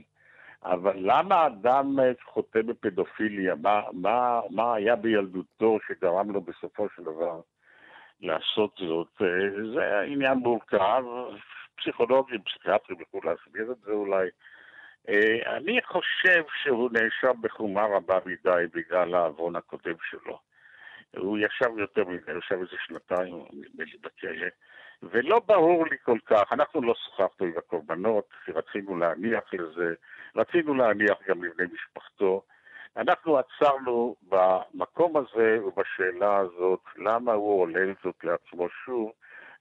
[0.64, 3.54] אבל למה אדם חוטא בפדופיליה?
[3.54, 7.40] מה, מה, מה היה בילדותו שגרם לו בסופו של דבר
[8.20, 9.22] לעשות זאת?
[9.74, 11.04] זה עניין מורכב,
[11.76, 14.28] פסיכולוגים, פסיכיאטרים יוכלו להסביר את זה אולי.
[15.46, 20.51] אני חושב שהוא נאשם בחומה רבה מדי בגלל העוון הקודם שלו.
[21.16, 24.46] הוא ישב יותר מדי, ישב איזה שנתיים, נדמה לי, בכלא.
[25.02, 29.94] ולא ברור לי כל כך, אנחנו לא שוחחנו עם הקורבנות, כי רצינו להניח לזה,
[30.36, 32.42] רצינו להניח גם לבני משפחתו.
[32.96, 39.12] אנחנו עצרנו במקום הזה ובשאלה הזאת, למה הוא עולה זאת לעצמו שוב,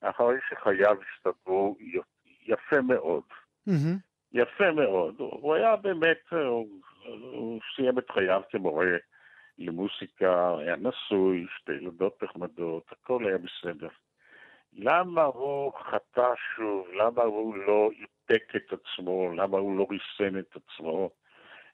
[0.01, 1.75] אחרי שחייו הסתדרו
[2.45, 3.23] יפה מאוד.
[3.69, 3.97] Mm-hmm.
[4.33, 5.15] יפה מאוד.
[5.17, 6.67] הוא היה באמת, הוא,
[7.05, 8.85] הוא סיים את חייו כמורה
[9.61, 13.89] למוסיקה, היה נשוי, שתי ילדות נחמדות, הכל היה בסדר.
[14.73, 16.87] למה הוא חטא שוב?
[16.93, 19.33] למה הוא לא איפק את עצמו?
[19.35, 21.09] למה הוא לא ריסן את עצמו?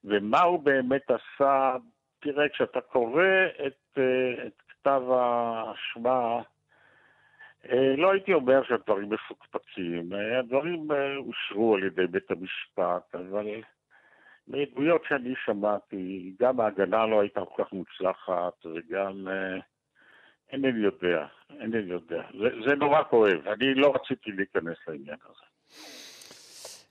[0.03, 1.75] ומה הוא באמת עשה?
[2.19, 3.23] תראה, כשאתה קורא
[3.67, 6.41] את, אה, את כתב האשמה,
[7.69, 10.09] אה, לא הייתי אומר שהדברים מפוקפקים,
[10.39, 13.61] הדברים אה, אושרו על ידי בית המשפט, אבל
[14.47, 19.27] מעדויות שאני שמעתי, גם ההגנה לא הייתה כל כך מוצלחת, וגם...
[20.51, 21.25] אינני יודע,
[21.61, 22.23] אינני יודע.
[22.39, 25.45] זה, זה נורא כואב, אני לא רציתי להיכנס לעניין הזה.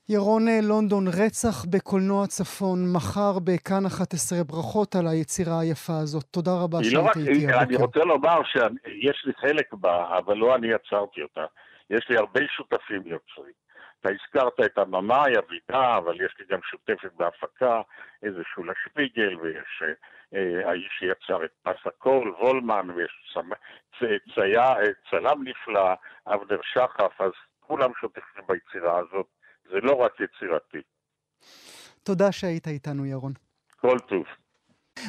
[0.08, 6.24] ירון אה, לונדון, רצח בקולנוע צפון, מחר בכאן 11, ברכות על היצירה היפה הזאת.
[6.24, 7.62] תודה רבה שהיית לא איתי הבוקר.
[7.62, 11.44] אני רוצה לומר שיש לי חלק בה, אבל לא אני יצרתי אותה.
[11.90, 13.65] יש לי הרבה שותפים יוצרים.
[14.06, 17.80] אתה הזכרת את הבמאי, אבידה, אבל יש לי גם שותפת בהפקה,
[18.22, 19.82] איזה שולה שפיגל, ויש
[20.34, 23.38] אה, האיש שיצר את פס הקול, וולמן, ויש צ,
[23.98, 24.04] צ,
[24.34, 24.74] ציה,
[25.10, 25.94] צלם נפלא,
[26.26, 29.26] אבנר שחף, אז כולם שותפים ביצירה הזאת,
[29.70, 30.82] זה לא רק יצירתי.
[32.02, 33.32] תודה שהיית איתנו, ירון.
[33.76, 34.24] כל טוב.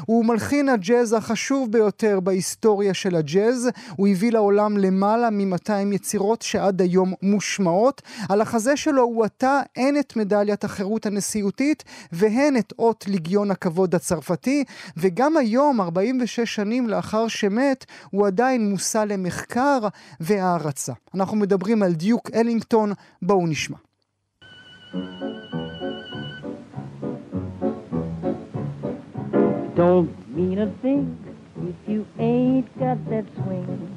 [0.06, 3.70] הוא מלחין הג'אז החשוב ביותר בהיסטוריה של הג'אז.
[3.96, 8.02] הוא הביא לעולם למעלה מ-200 יצירות שעד היום מושמעות.
[8.30, 13.96] על החזה שלו הוא עטה הן את מדליית החירות הנשיאותית והן את אות ליגיון הכבוד
[13.96, 14.64] הצרפתי.
[14.98, 19.80] וגם היום, 46 שנים לאחר שמת, הוא עדיין מושא למחקר
[20.20, 20.94] והערצה.
[21.16, 23.78] אנחנו מדברים על דיוק אלינגטון, בואו נשמע.
[29.78, 31.16] Don't mean a thing
[31.56, 33.94] if you ain't got that swing.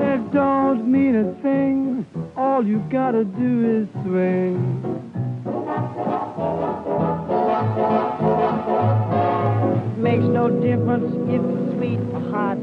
[0.00, 2.06] It don't mean a thing,
[2.36, 4.54] all you gotta do is swing.
[10.00, 12.58] Makes no difference if it's sweet or hot.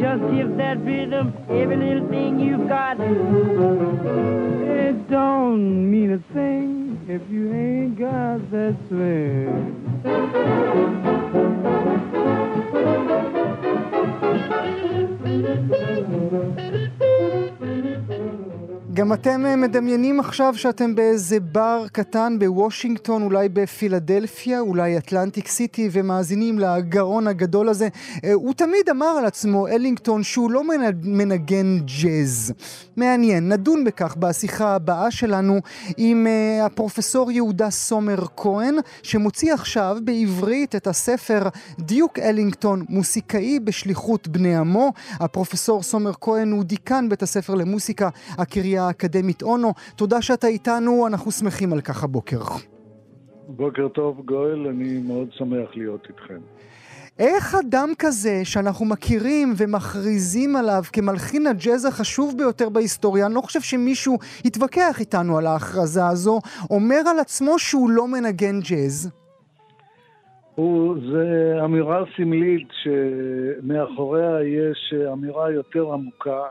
[0.00, 2.98] Just give that rhythm every little thing you've got.
[2.98, 9.76] It don't mean a thing if you ain't got that swing.
[18.92, 25.88] גם אתם אה, מדמיינים עכשיו שאתם באיזה בר קטן בוושינגטון, אולי בפילדלפיה, אולי אטלנטיק סיטי,
[25.92, 27.88] ומאזינים לגרון הגדול הזה.
[28.24, 30.62] אה, הוא תמיד אמר על עצמו, אלינגטון, שהוא לא
[31.02, 32.52] מנגן ג'אז.
[33.00, 35.60] מעניין, נדון בכך בשיחה הבאה שלנו
[35.96, 41.48] עם uh, הפרופסור יהודה סומר כהן, שמוציא עכשיו בעברית את הספר
[41.78, 44.92] דיוק אלינגטון, מוסיקאי בשליחות בני עמו.
[45.20, 49.72] הפרופסור סומר כהן הוא דיקן בית הספר למוסיקה, הקריה האקדמית אונו.
[49.96, 52.40] תודה שאתה איתנו, אנחנו שמחים על כך הבוקר.
[53.48, 56.59] בוקר טוב, גואל, אני מאוד שמח להיות איתכם.
[57.20, 63.60] איך אדם כזה שאנחנו מכירים ומכריזים עליו כמלחין הג'אז החשוב ביותר בהיסטוריה, אני לא חושב
[63.60, 66.38] שמישהו יתווכח איתנו על ההכרזה הזו,
[66.70, 69.10] אומר על עצמו שהוא לא מנגן ג'אז?
[70.54, 76.42] הוא, זה אמירה סמלית שמאחוריה יש אמירה יותר עמוקה,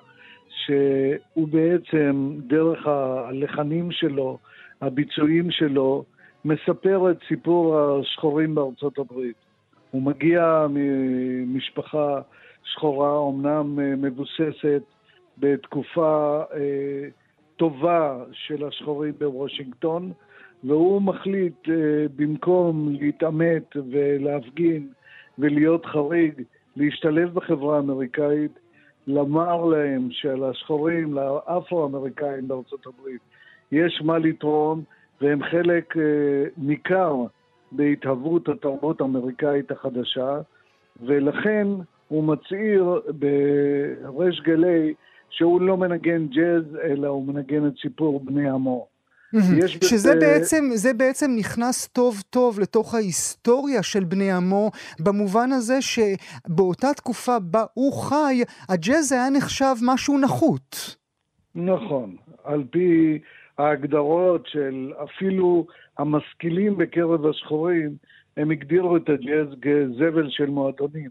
[0.66, 4.38] שהוא בעצם, דרך הלחנים שלו,
[4.82, 6.04] הביצועים שלו,
[6.46, 9.49] מספר את סיפור השחורים בארצות הברית.
[9.92, 12.22] הוא מגיע ממשפחה
[12.64, 14.84] שחורה, אמנם אה, מבוססת
[15.38, 17.08] בתקופה אה,
[17.58, 20.12] טובה של השחורים בוושינגטון,
[20.64, 24.88] והוא מחליט, אה, במקום להתעמת ולהפגין
[25.40, 26.34] ולהיות חריג,
[26.76, 28.60] להשתלב בחברה האמריקאית,
[29.08, 33.22] לומר להם שלשחורים, לאפרו-אמריקאים בארצות הברית,
[33.72, 34.84] יש מה לתרום,
[35.22, 35.94] והם חלק
[36.58, 37.16] ניכר
[37.72, 40.42] בהתהוות התרבות האמריקאית החדשה,
[41.02, 41.68] ולכן
[42.08, 44.94] הוא מצהיר בריש גלי
[45.30, 48.88] שהוא לא מנגן ג'אז, אלא הוא מנגן את סיפור בני עמו.
[49.82, 50.20] שזה בזה...
[50.20, 57.40] בעצם, זה בעצם נכנס טוב טוב לתוך ההיסטוריה של בני עמו, במובן הזה שבאותה תקופה
[57.40, 60.96] בה הוא חי, הג'אז היה נחשב משהו נחות.
[61.56, 63.20] נכון, על פי
[63.58, 65.68] ההגדרות של אפילו
[66.00, 67.96] המשכילים בקרב השחורים,
[68.38, 71.10] הם הגדירו את הג'אז כזבל של מועדונים,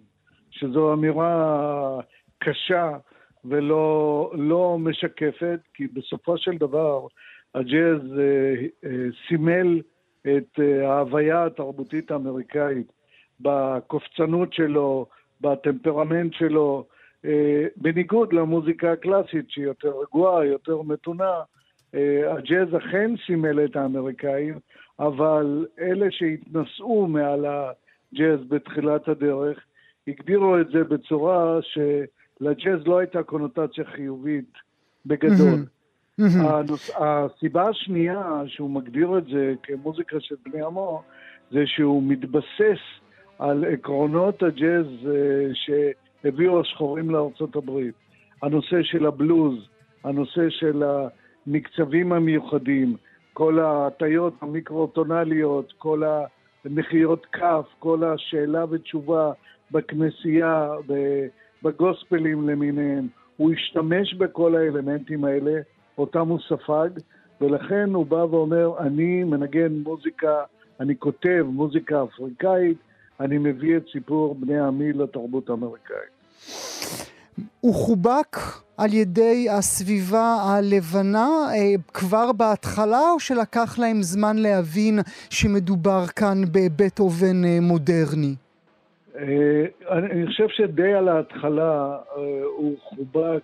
[0.51, 2.01] שזו אמירה
[2.39, 2.97] קשה
[3.45, 7.07] ולא לא משקפת, כי בסופו של דבר
[7.55, 9.81] הג'אז אה, אה, סימל
[10.21, 12.93] את אה, ההוויה התרבותית האמריקאית
[13.41, 15.07] בקופצנות שלו,
[15.41, 16.85] בטמפרמנט שלו,
[17.25, 21.33] אה, בניגוד למוזיקה הקלאסית שהיא יותר רגועה, יותר מתונה,
[22.31, 24.59] הג'אז אכן סימל את האמריקאים,
[24.99, 29.59] אבל אלה שהתנסו מעל הג'אז בתחילת הדרך,
[30.09, 34.53] הגדירו את זה בצורה שלג'אז לא הייתה קונוטציה חיובית
[35.07, 35.65] בגדול.
[36.19, 36.91] הנוס...
[36.97, 41.03] הסיבה השנייה שהוא מגדיר את זה כמוזיקה של בני עמו,
[41.51, 42.81] זה שהוא מתבסס
[43.39, 47.95] על עקרונות הג'אז אה, שהביאו השחורים לארצות הברית.
[48.43, 49.55] הנושא של הבלוז,
[50.05, 50.83] הנושא של
[51.49, 52.97] המקצבים המיוחדים,
[53.33, 56.03] כל ההטיות המיקרוטונליות, כל
[56.65, 59.33] המחיאות כף, כל השאלה ותשובה
[59.71, 60.71] בכנסייה,
[61.63, 63.07] בגוספלים למיניהם.
[63.37, 65.61] הוא השתמש בכל האלמנטים האלה,
[65.99, 66.91] אותם הוא ספג,
[67.41, 70.43] ולכן הוא בא ואומר, אני מנגן מוזיקה,
[70.81, 72.79] אני כותב מוזיקה אפריקאית,
[73.21, 76.19] אני מביא את סיפור בני עמי לתרבות האמריקאית.
[77.61, 78.37] הוא חובק
[78.79, 84.99] על ידי הסביבה הלבנה אה, כבר בהתחלה, או שלקח להם זמן להבין
[85.31, 88.35] שמדובר כאן בבטהובן אה, מודרני?
[89.19, 91.97] אה, אני חושב שדי על ההתחלה
[92.57, 93.43] הוא חובק.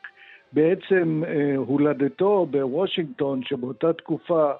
[0.53, 1.22] בעצם
[1.57, 4.51] הולדתו בוושינגטון, שבאותה תקופה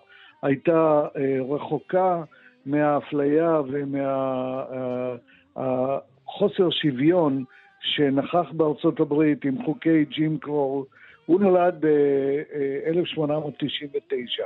[0.43, 1.03] הייתה
[1.49, 2.23] רחוקה
[2.67, 3.61] מהאפליה
[5.57, 7.45] ומהחוסר שוויון
[7.85, 10.85] שנכח בארצות הברית עם חוקי ג'ים קרול,
[11.27, 14.43] הוא נולד ב-1899,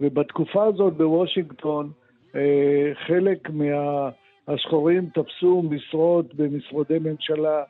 [0.00, 1.90] ובתקופה הזאת בוושינגטון
[2.36, 7.62] אה, חלק מהשחורים תפסו משרות במשרדי ממשלה,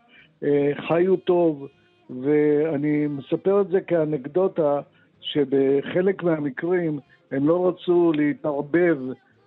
[0.44, 1.68] אה, חיו טוב,
[2.10, 4.80] ואני מספר את זה כאנקדוטה,
[5.20, 6.98] שבחלק מהמקרים
[7.30, 8.98] הם לא רצו להתערבב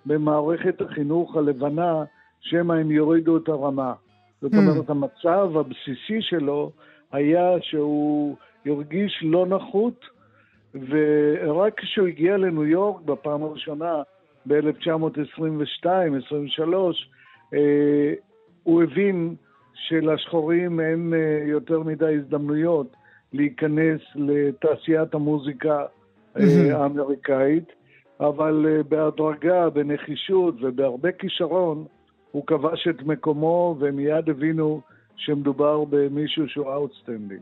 [0.05, 2.03] במערכת החינוך הלבנה,
[2.39, 3.93] שמא הם יורידו את הרמה.
[4.41, 4.57] זאת mm.
[4.57, 6.71] אומרת, המצב הבסיסי שלו
[7.11, 8.35] היה שהוא
[8.65, 10.05] הרגיש לא נחות,
[10.73, 14.01] ורק כשהוא הגיע לניו יורק בפעם הראשונה,
[14.47, 15.85] ב-1922-23,
[17.53, 18.13] אה,
[18.63, 19.35] הוא הבין
[19.73, 22.88] שלשחורים אין אה, יותר מדי הזדמנויות
[23.33, 25.85] להיכנס לתעשיית המוזיקה
[26.38, 26.75] אה, mm-hmm.
[26.75, 27.71] האמריקאית,
[28.19, 31.85] אבל אה, בהדרגה, בנחישות ובהרבה כישרון,
[32.38, 34.81] הוא כבש את מקומו ומיד הבינו
[35.15, 37.41] שמדובר במישהו שהוא אאוטסטנדינג.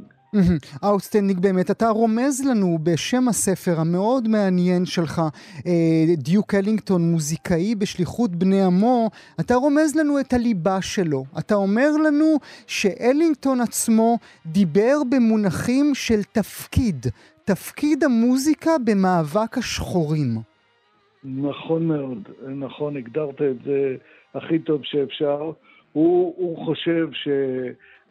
[0.84, 1.72] אאוטסטנדינג באמת.
[1.72, 5.22] אתה רומז לנו בשם הספר המאוד מעניין שלך,
[5.68, 11.24] אה, דיוק אלינגטון, מוזיקאי בשליחות בני עמו, אתה רומז לנו את הליבה שלו.
[11.40, 12.38] אתה אומר לנו
[12.68, 17.06] שאלינגטון עצמו דיבר במונחים של תפקיד,
[17.46, 20.30] תפקיד המוזיקה במאבק השחורים.
[21.26, 23.96] נכון מאוד, נכון, הגדרת את זה
[24.36, 25.52] הכי טוב שאפשר.
[25.92, 27.08] הוא, הוא חושב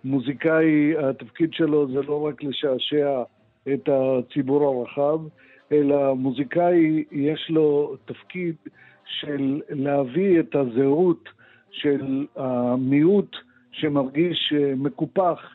[0.04, 3.22] שמוזיקאי, התפקיד שלו זה לא רק לשעשע
[3.72, 5.20] את הציבור הרחב,
[5.72, 8.54] אלא מוזיקאי יש לו תפקיד
[9.04, 11.28] של להביא את הזהות
[11.70, 13.36] של המיעוט
[13.72, 15.54] שמרגיש מקופח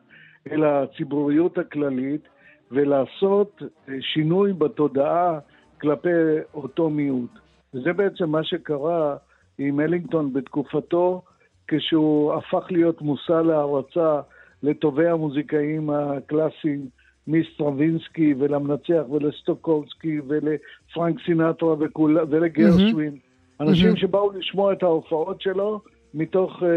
[0.51, 2.27] אל הציבוריות הכללית
[2.71, 3.61] ולעשות
[3.99, 5.39] שינוי בתודעה
[5.81, 6.09] כלפי
[6.53, 7.39] אותו מיעוט.
[7.73, 9.15] וזה בעצם מה שקרה
[9.59, 11.21] עם אלינגטון בתקופתו,
[11.67, 14.21] כשהוא הפך להיות מושא להערצה
[14.63, 16.85] לטובי המוזיקאים הקלאסיים,
[17.27, 23.13] מסטרווינסקי ולמנצח ולסטוקולסקי ולפרנק סינטרה וכול, ולגרשווין.
[23.13, 23.63] Mm-hmm.
[23.63, 23.99] אנשים mm-hmm.
[23.99, 25.81] שבאו לשמוע את ההופעות שלו
[26.13, 26.67] מתוך אה,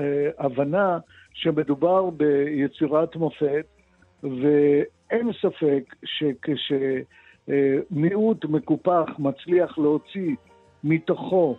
[0.00, 0.98] אה, הבנה
[1.32, 3.66] שמדובר ביצירת מופת,
[4.22, 7.14] ואין ספק שכשמיעוט
[8.44, 10.34] אה, מקופח מצליח להוציא
[10.84, 11.56] מתוכו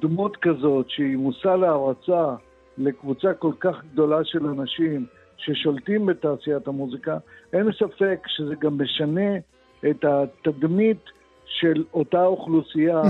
[0.00, 2.34] דמות כזאת שהיא מושא להערצה
[2.78, 5.06] לקבוצה כל כך גדולה של אנשים
[5.36, 7.18] ששולטים בתעשיית המוזיקה,
[7.52, 9.36] אין ספק שזה גם משנה
[9.90, 11.04] את התדמית
[11.46, 13.02] של אותה אוכלוסייה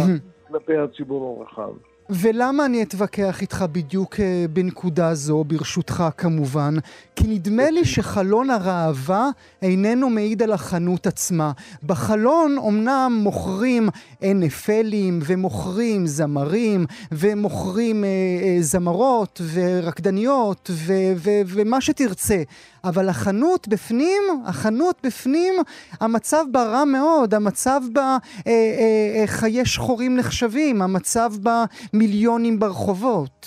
[0.49, 1.73] כלפי הציבור הרחב.
[2.11, 6.75] ולמה אני אתווכח איתך בדיוק אה, בנקודה זו, ברשותך כמובן?
[7.17, 9.29] כי נדמה לי שחלון הראווה
[9.63, 11.53] איננו מעיד על החנות עצמה.
[11.83, 13.89] בחלון אומנם מוכרים
[14.23, 22.43] NFLים ומוכרים זמרים ומוכרים אה, אה, זמרות ורקדניות ו- ו- ומה שתרצה.
[22.85, 25.55] אבל החנות בפנים, החנות בפנים,
[26.01, 28.03] המצב בה רע מאוד, המצב בה
[28.47, 31.65] אה, אה, אה, חיי שחורים נחשבים, המצב בה
[31.95, 33.47] מיליונים ברחובות.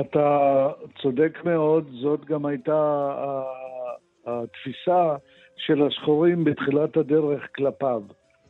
[0.00, 0.68] אתה
[1.02, 3.10] צודק מאוד, זאת גם הייתה
[4.26, 5.16] התפיסה
[5.56, 8.02] של השחורים בתחילת הדרך כלפיו.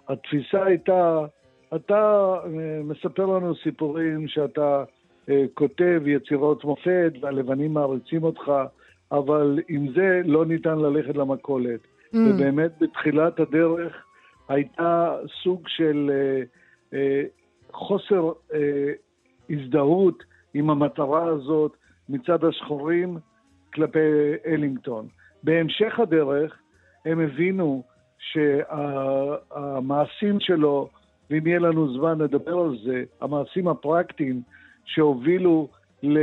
[0.09, 1.19] התפיסה הייתה,
[1.75, 4.85] אתה אה, מספר לנו סיפורים שאתה
[5.29, 8.53] אה, כותב יצירות מופת והלבנים מעריצים אותך,
[9.13, 11.81] אבל עם זה לא ניתן ללכת למכולת.
[11.81, 12.17] Mm.
[12.17, 14.05] ובאמת בתחילת הדרך
[14.49, 16.43] הייתה סוג של אה,
[16.99, 17.23] אה,
[17.73, 18.93] חוסר אה,
[19.51, 21.77] הזדהות עם המטרה הזאת
[22.09, 23.19] מצד השחורים
[23.75, 23.99] כלפי
[24.47, 25.09] אלינגטון.
[25.43, 26.59] בהמשך הדרך
[27.05, 27.83] הם הבינו
[28.19, 29.21] שהמעשים
[30.41, 30.89] שלו,
[31.31, 34.43] ואם יהיה לנו זמן לדבר על זה, המעשים הפרקטיים
[34.85, 35.69] שהובילו
[36.03, 36.19] ל...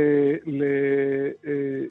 [0.46, 0.64] ל
[1.46, 1.82] אה,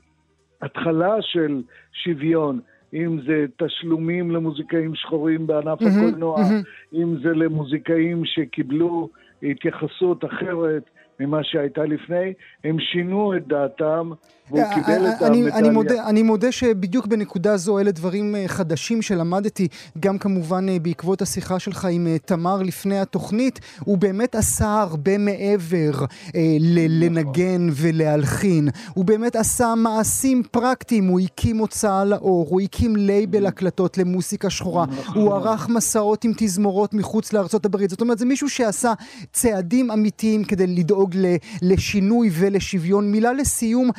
[1.21, 1.61] של
[1.93, 2.59] שוויון,
[2.93, 6.95] אם זה תשלומים למוזיקאים שחורים בענף mm-hmm, הקולנוע, mm-hmm.
[6.95, 9.09] אם זה למוזיקאים שקיבלו
[9.43, 12.33] התייחסות אחרת ממה שהייתה לפני,
[12.63, 14.11] הם שינו את דעתם
[14.51, 15.57] והוא אה, קיבל אה, את אני, המדליה.
[15.57, 19.67] אני, מודה, אני מודה שבדיוק בנקודה זו אלה דברים אה, חדשים שלמדתי,
[19.99, 23.59] גם כמובן אה, בעקבות השיחה שלך עם אה, תמר לפני התוכנית.
[23.79, 25.91] הוא באמת עשה הרבה מעבר
[26.35, 28.69] אה, ל- לנגן ולהלחין.
[28.93, 34.85] הוא באמת עשה מעשים פרקטיים, הוא הקים הוצאה לאור, הוא הקים לייבל הקלטות למוסיקה שחורה,
[35.15, 37.89] הוא ערך מסעות עם תזמורות מחוץ לארצות הברית.
[37.89, 38.93] זאת אומרת, זה מישהו שעשה
[39.33, 41.15] צעדים אמיתיים כדי לדאוג
[41.61, 43.11] לשינוי ולשוויון.
[43.11, 43.89] מילה לסיום,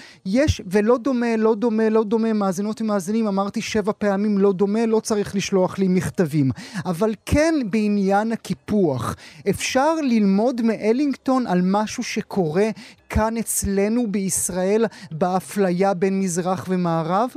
[0.44, 5.00] יש, ולא דומה, לא דומה, לא דומה, מאזינות ומאזינים, אמרתי שבע פעמים לא דומה, לא
[5.00, 6.50] צריך לשלוח לי מכתבים.
[6.86, 9.16] אבל כן בעניין הקיפוח,
[9.50, 12.68] אפשר ללמוד מאלינגטון על משהו שקורה
[13.08, 17.30] כאן אצלנו בישראל באפליה בין מזרח ומערב?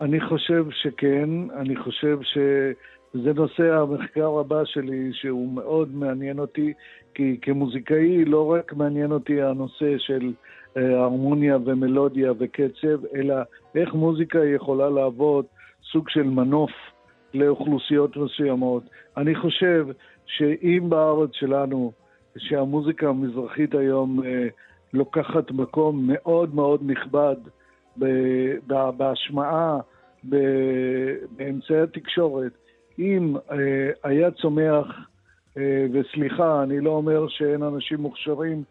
[0.00, 1.30] אני חושב שכן,
[1.60, 6.72] אני חושב שזה נושא המחקר הבא שלי, שהוא מאוד מעניין אותי,
[7.14, 10.32] כי כמוזיקאי לא רק מעניין אותי הנושא של
[10.80, 13.34] הרמוניה ומלודיה וקצב, אלא
[13.74, 15.46] איך מוזיקה יכולה להוות
[15.92, 16.70] סוג של מנוף
[17.34, 18.82] לאוכלוסיות מסוימות.
[19.16, 19.86] אני חושב
[20.26, 21.92] שאם בארץ שלנו,
[22.36, 24.46] שהמוזיקה המזרחית היום אה,
[24.92, 27.36] לוקחת מקום מאוד מאוד נכבד
[28.96, 29.78] בהשמעה,
[31.36, 32.52] באמצעי התקשורת,
[32.98, 34.86] אם אה, היה צומח,
[35.58, 38.62] אה, וסליחה, אני לא אומר שאין אנשים מוכשרים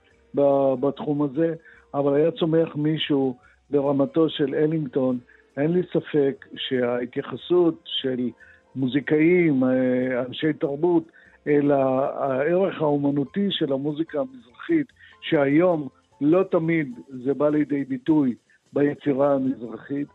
[0.79, 1.53] בתחום הזה,
[1.93, 3.37] אבל היה צומח מישהו
[3.69, 5.17] ברמתו של אלינגטון,
[5.57, 8.29] אין לי ספק שההתייחסות של
[8.75, 11.03] מוזיקאים, אה, אנשי תרבות,
[11.47, 14.87] אל הערך האומנותי של המוזיקה המזרחית,
[15.21, 15.87] שהיום
[16.21, 18.35] לא תמיד זה בא לידי ביטוי
[18.73, 20.07] ביצירה המזרחית,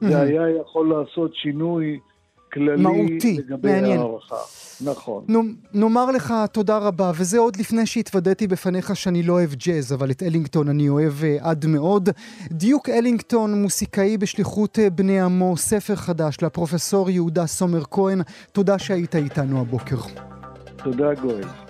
[0.00, 2.00] זה היה יכול לעשות שינוי
[2.52, 3.98] כללי מהותי, לגבי מעניין.
[4.00, 4.36] הערכה.
[4.84, 5.24] נכון.
[5.28, 5.42] נו-
[5.74, 10.22] נאמר לך תודה רבה, וזה עוד לפני שהתוודעתי בפניך שאני לא אוהב ג'אז, אבל את
[10.22, 12.08] אלינגטון אני אוהב אה, עד מאוד.
[12.50, 18.20] דיוק אלינגטון, מוסיקאי בשליחות אה, בני עמו, ספר חדש לפרופסור יהודה סומר כהן,
[18.52, 19.96] תודה שהיית איתנו הבוקר.
[20.84, 21.69] תודה גואל.